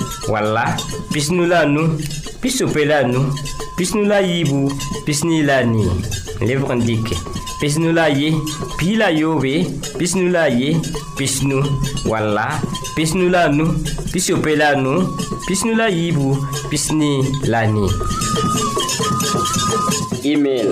wala 0.29 0.75
pisnu 1.09 1.47
la 1.49 1.63
a 1.65 1.65
nu 1.65 1.97
pisope 2.41 2.85
la 2.85 2.97
a 3.01 3.07
nu 3.07 3.33
pisnu 3.77 4.01
la 4.05 4.15
a 4.15 4.21
yiibu 4.21 4.71
pisnii 5.05 5.41
la 5.43 5.55
a 5.57 5.65
nii 5.65 5.89
lebg 6.45 6.69
n 6.77 6.81
dɩke 6.87 7.15
pisnu 7.59 7.89
la 7.95 8.03
a 8.03 8.09
ye 8.19 8.27
pii 8.77 8.95
la 8.99 9.07
a 9.11 9.11
yoobe 9.19 9.53
pisnu 9.97 10.25
la 10.33 10.41
a 10.41 10.49
ye 10.59 10.69
pisnu 11.17 11.57
wala 12.09 12.45
pisnu 12.95 13.29
la 13.33 13.41
a 13.45 13.49
nu 13.57 13.65
pisope 14.11 14.51
la 14.59 14.67
a 14.73 14.75
nu 14.83 14.93
pisnu 15.47 15.71
la 15.79 15.85
a 15.89 15.89
yiibu 15.97 16.27
pisnii 16.69 17.19
la 17.51 17.59
a 17.59 17.67
nii 17.73 17.91
email 20.31 20.69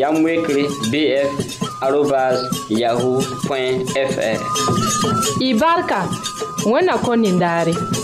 yamwekre 0.00 0.62
bf 0.90 1.30
arobas 1.82 2.38
yahoo 2.68 3.20
fr 4.10 4.38
y 5.46 5.54
barka 5.60 6.00
wẽnna 6.70 6.94
kõ 7.04 7.12
nindaare 7.22 7.97